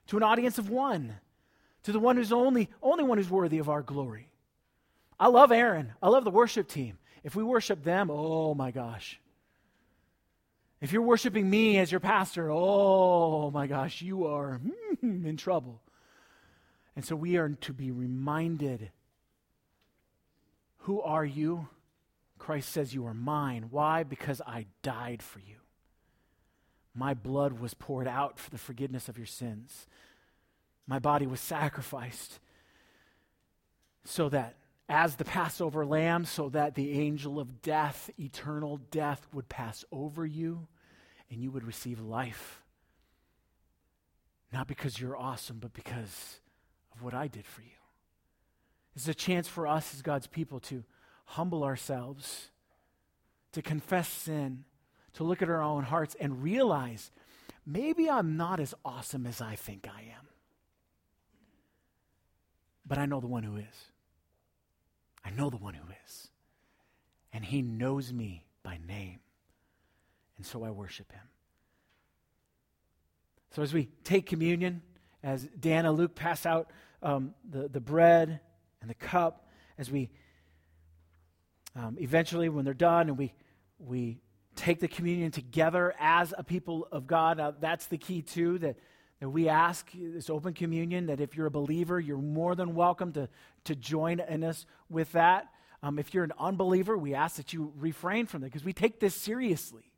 to 0.06 0.16
an 0.16 0.22
audience 0.22 0.56
of 0.58 0.70
one, 0.70 1.14
to 1.84 1.92
the 1.92 2.00
one 2.00 2.16
who's 2.16 2.32
only, 2.32 2.68
only 2.82 3.04
one 3.04 3.18
who's 3.18 3.30
worthy 3.30 3.58
of 3.58 3.68
our 3.68 3.82
glory. 3.82 4.28
I 5.18 5.28
love 5.28 5.52
Aaron. 5.52 5.92
I 6.02 6.08
love 6.08 6.24
the 6.24 6.30
worship 6.30 6.68
team. 6.68 6.98
If 7.22 7.36
we 7.36 7.42
worship 7.42 7.84
them, 7.84 8.10
oh 8.10 8.54
my 8.54 8.70
gosh. 8.70 9.20
If 10.80 10.92
you're 10.92 11.02
worshiping 11.02 11.48
me 11.48 11.78
as 11.78 11.92
your 11.92 12.00
pastor, 12.00 12.50
oh 12.50 13.50
my 13.52 13.66
gosh, 13.66 14.02
you 14.02 14.26
are 14.26 14.60
hmm, 15.00 15.26
in 15.26 15.36
trouble. 15.36 15.80
And 16.96 17.04
so 17.04 17.14
we 17.14 17.36
are 17.36 17.48
to 17.48 17.72
be 17.72 17.90
reminded 17.90 18.90
who 20.82 21.00
are 21.00 21.24
you? 21.24 21.68
Christ 22.38 22.70
says, 22.70 22.92
You 22.92 23.06
are 23.06 23.14
mine. 23.14 23.66
Why? 23.70 24.02
Because 24.02 24.40
I 24.44 24.66
died 24.82 25.22
for 25.22 25.38
you. 25.38 25.56
My 26.94 27.14
blood 27.14 27.60
was 27.60 27.74
poured 27.74 28.08
out 28.08 28.38
for 28.38 28.50
the 28.50 28.58
forgiveness 28.58 29.08
of 29.08 29.16
your 29.16 29.26
sins. 29.26 29.86
My 30.86 30.98
body 30.98 31.26
was 31.26 31.40
sacrificed 31.40 32.38
so 34.04 34.28
that 34.28 34.56
as 34.88 35.16
the 35.16 35.24
Passover 35.24 35.86
lamb, 35.86 36.24
so 36.24 36.48
that 36.50 36.74
the 36.74 37.00
angel 37.00 37.38
of 37.38 37.62
death, 37.62 38.10
eternal 38.18 38.78
death, 38.90 39.26
would 39.32 39.48
pass 39.48 39.84
over 39.90 40.26
you 40.26 40.66
and 41.30 41.40
you 41.40 41.50
would 41.50 41.64
receive 41.64 42.00
life. 42.00 42.62
Not 44.52 44.66
because 44.66 45.00
you're 45.00 45.16
awesome, 45.16 45.58
but 45.60 45.72
because 45.72 46.40
of 46.94 47.02
what 47.02 47.14
I 47.14 47.26
did 47.26 47.46
for 47.46 47.62
you. 47.62 47.68
It's 48.94 49.08
a 49.08 49.14
chance 49.14 49.48
for 49.48 49.66
us 49.66 49.94
as 49.94 50.02
God's 50.02 50.26
people 50.26 50.60
to 50.60 50.84
humble 51.24 51.64
ourselves, 51.64 52.50
to 53.52 53.62
confess 53.62 54.08
sin, 54.08 54.64
to 55.14 55.24
look 55.24 55.40
at 55.40 55.48
our 55.48 55.62
own 55.62 55.84
hearts 55.84 56.14
and 56.20 56.42
realize 56.42 57.10
maybe 57.64 58.10
I'm 58.10 58.36
not 58.36 58.60
as 58.60 58.74
awesome 58.84 59.26
as 59.26 59.40
I 59.40 59.54
think 59.54 59.88
I 59.88 60.02
am. 60.02 60.26
But 62.86 62.98
I 62.98 63.06
know 63.06 63.20
the 63.20 63.26
one 63.26 63.42
who 63.42 63.56
is. 63.56 63.90
I 65.24 65.30
know 65.30 65.50
the 65.50 65.56
one 65.56 65.74
who 65.74 65.84
is. 66.04 66.28
And 67.32 67.44
he 67.44 67.62
knows 67.62 68.12
me 68.12 68.44
by 68.62 68.78
name. 68.86 69.20
And 70.36 70.44
so 70.44 70.64
I 70.64 70.70
worship 70.70 71.10
him. 71.12 71.22
So 73.50 73.62
as 73.62 73.72
we 73.72 73.88
take 74.04 74.26
communion, 74.26 74.82
as 75.22 75.44
Dan 75.58 75.86
and 75.86 75.96
Luke 75.96 76.14
pass 76.14 76.46
out 76.46 76.70
um, 77.02 77.34
the, 77.48 77.68
the 77.68 77.80
bread 77.80 78.40
and 78.80 78.90
the 78.90 78.94
cup, 78.94 79.46
as 79.78 79.90
we 79.90 80.10
um, 81.74 81.96
eventually, 81.98 82.48
when 82.48 82.64
they're 82.64 82.74
done 82.74 83.08
and 83.08 83.16
we, 83.16 83.32
we 83.78 84.18
take 84.56 84.80
the 84.80 84.88
communion 84.88 85.30
together 85.30 85.94
as 85.98 86.34
a 86.36 86.44
people 86.44 86.86
of 86.92 87.06
God, 87.06 87.40
uh, 87.40 87.52
that's 87.60 87.86
the 87.86 87.96
key 87.96 88.20
too, 88.20 88.58
that 88.58 88.76
that 89.22 89.30
we 89.30 89.48
ask 89.48 89.88
this 89.94 90.28
open 90.28 90.52
communion 90.52 91.06
that 91.06 91.20
if 91.20 91.36
you're 91.36 91.46
a 91.46 91.50
believer, 91.50 92.00
you're 92.00 92.18
more 92.18 92.56
than 92.56 92.74
welcome 92.74 93.12
to, 93.12 93.28
to 93.62 93.76
join 93.76 94.18
in 94.18 94.42
us 94.42 94.66
with 94.90 95.12
that. 95.12 95.46
Um, 95.80 96.00
if 96.00 96.12
you're 96.12 96.24
an 96.24 96.32
unbeliever, 96.40 96.98
we 96.98 97.14
ask 97.14 97.36
that 97.36 97.52
you 97.52 97.72
refrain 97.78 98.26
from 98.26 98.40
that 98.40 98.48
because 98.48 98.64
we 98.64 98.72
take 98.72 98.98
this 98.98 99.14
seriously. 99.14 99.92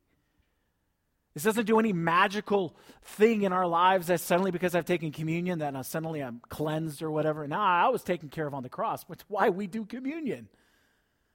This 1.33 1.41
doesn't 1.41 1.65
do 1.65 1.79
any 1.79 1.91
magical 1.91 2.75
thing 3.01 3.41
in 3.41 3.51
our 3.51 3.65
lives 3.65 4.05
that 4.07 4.19
suddenly, 4.19 4.51
because 4.51 4.75
I've 4.75 4.85
taken 4.85 5.11
communion, 5.11 5.57
that 5.57 5.83
suddenly 5.87 6.21
I'm 6.21 6.39
cleansed 6.49 7.01
or 7.01 7.09
whatever. 7.09 7.47
No, 7.47 7.57
I 7.57 7.87
was 7.87 8.03
taken 8.03 8.29
care 8.29 8.45
of 8.45 8.53
on 8.53 8.61
the 8.61 8.69
cross. 8.69 9.05
It's 9.09 9.25
why 9.27 9.49
we 9.49 9.65
do 9.65 9.85
communion. 9.85 10.49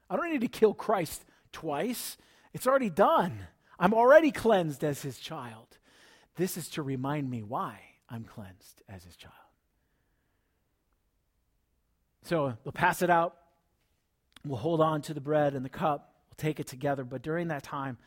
I 0.09 0.14
don't 0.14 0.30
need 0.30 0.43
to 0.43 0.49
kill 0.49 0.74
Christ 0.74 1.24
twice. 1.51 2.16
It's 2.53 2.68
already 2.68 2.91
done. 2.91 3.49
I'm 3.80 3.95
already 3.95 4.30
cleansed 4.30 4.84
as 4.84 5.03
his 5.03 5.18
child. 5.18 5.66
This 6.41 6.57
is 6.57 6.70
to 6.70 6.82
remind 6.82 7.28
me 7.28 7.43
why 7.43 7.78
I'm 8.09 8.24
cleansed 8.24 8.80
as 8.88 9.05
his 9.05 9.14
child. 9.14 9.34
So 12.22 12.55
we'll 12.64 12.72
pass 12.72 13.03
it 13.03 13.11
out. 13.11 13.36
We'll 14.47 14.57
hold 14.57 14.80
on 14.80 15.03
to 15.03 15.12
the 15.12 15.20
bread 15.20 15.53
and 15.53 15.62
the 15.62 15.68
cup. 15.68 16.14
We'll 16.30 16.36
take 16.38 16.59
it 16.59 16.66
together. 16.66 17.05
But 17.05 17.20
during 17.20 17.49
that 17.49 17.62
time, 17.62 17.99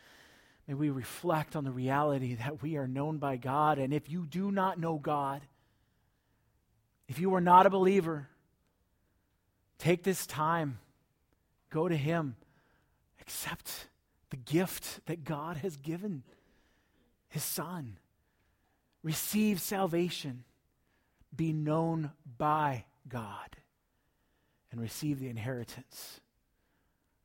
may 0.68 0.74
we 0.74 0.90
reflect 0.90 1.56
on 1.56 1.64
the 1.64 1.72
reality 1.72 2.34
that 2.34 2.64
we 2.64 2.76
are 2.76 2.88
known 2.88 3.20
by 3.20 3.38
God. 3.38 3.78
And 3.78 3.94
if 3.94 4.10
you 4.10 4.26
do 4.26 4.52
not 4.52 4.80
know 4.80 4.98
God, 4.98 5.44
if 7.08 7.20
you 7.20 7.36
are 7.36 7.42
not 7.42 7.68
a 7.68 7.70
believer, 7.70 8.30
take 9.78 10.02
this 10.02 10.26
time, 10.26 10.80
go 11.70 11.88
to 11.88 11.96
Him, 11.96 12.36
accept 13.22 13.90
the 14.32 14.38
gift 14.38 15.06
that 15.06 15.24
God 15.24 15.58
has 15.58 15.78
given 15.78 16.24
His 17.30 17.44
Son 17.44 18.00
receive 19.04 19.60
salvation, 19.60 20.46
be 21.36 21.54
known 21.54 22.12
by 22.38 22.86
God, 23.08 23.58
and 24.72 24.82
receive 24.82 25.20
the 25.20 25.30
inheritance 25.30 26.22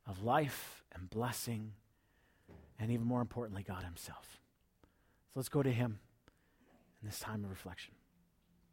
of 0.06 0.22
life 0.22 0.84
and 0.94 1.08
blessing, 1.08 1.72
and 2.78 2.90
even 2.90 3.06
more 3.06 3.20
importantly, 3.20 3.62
God 3.62 3.84
Himself. 3.84 4.40
So 4.82 5.32
let's 5.36 5.48
go 5.48 5.62
to 5.62 5.72
Him 5.72 6.00
in 7.00 7.08
this 7.08 7.20
time 7.20 7.44
of 7.44 7.50
reflection. 7.50 7.94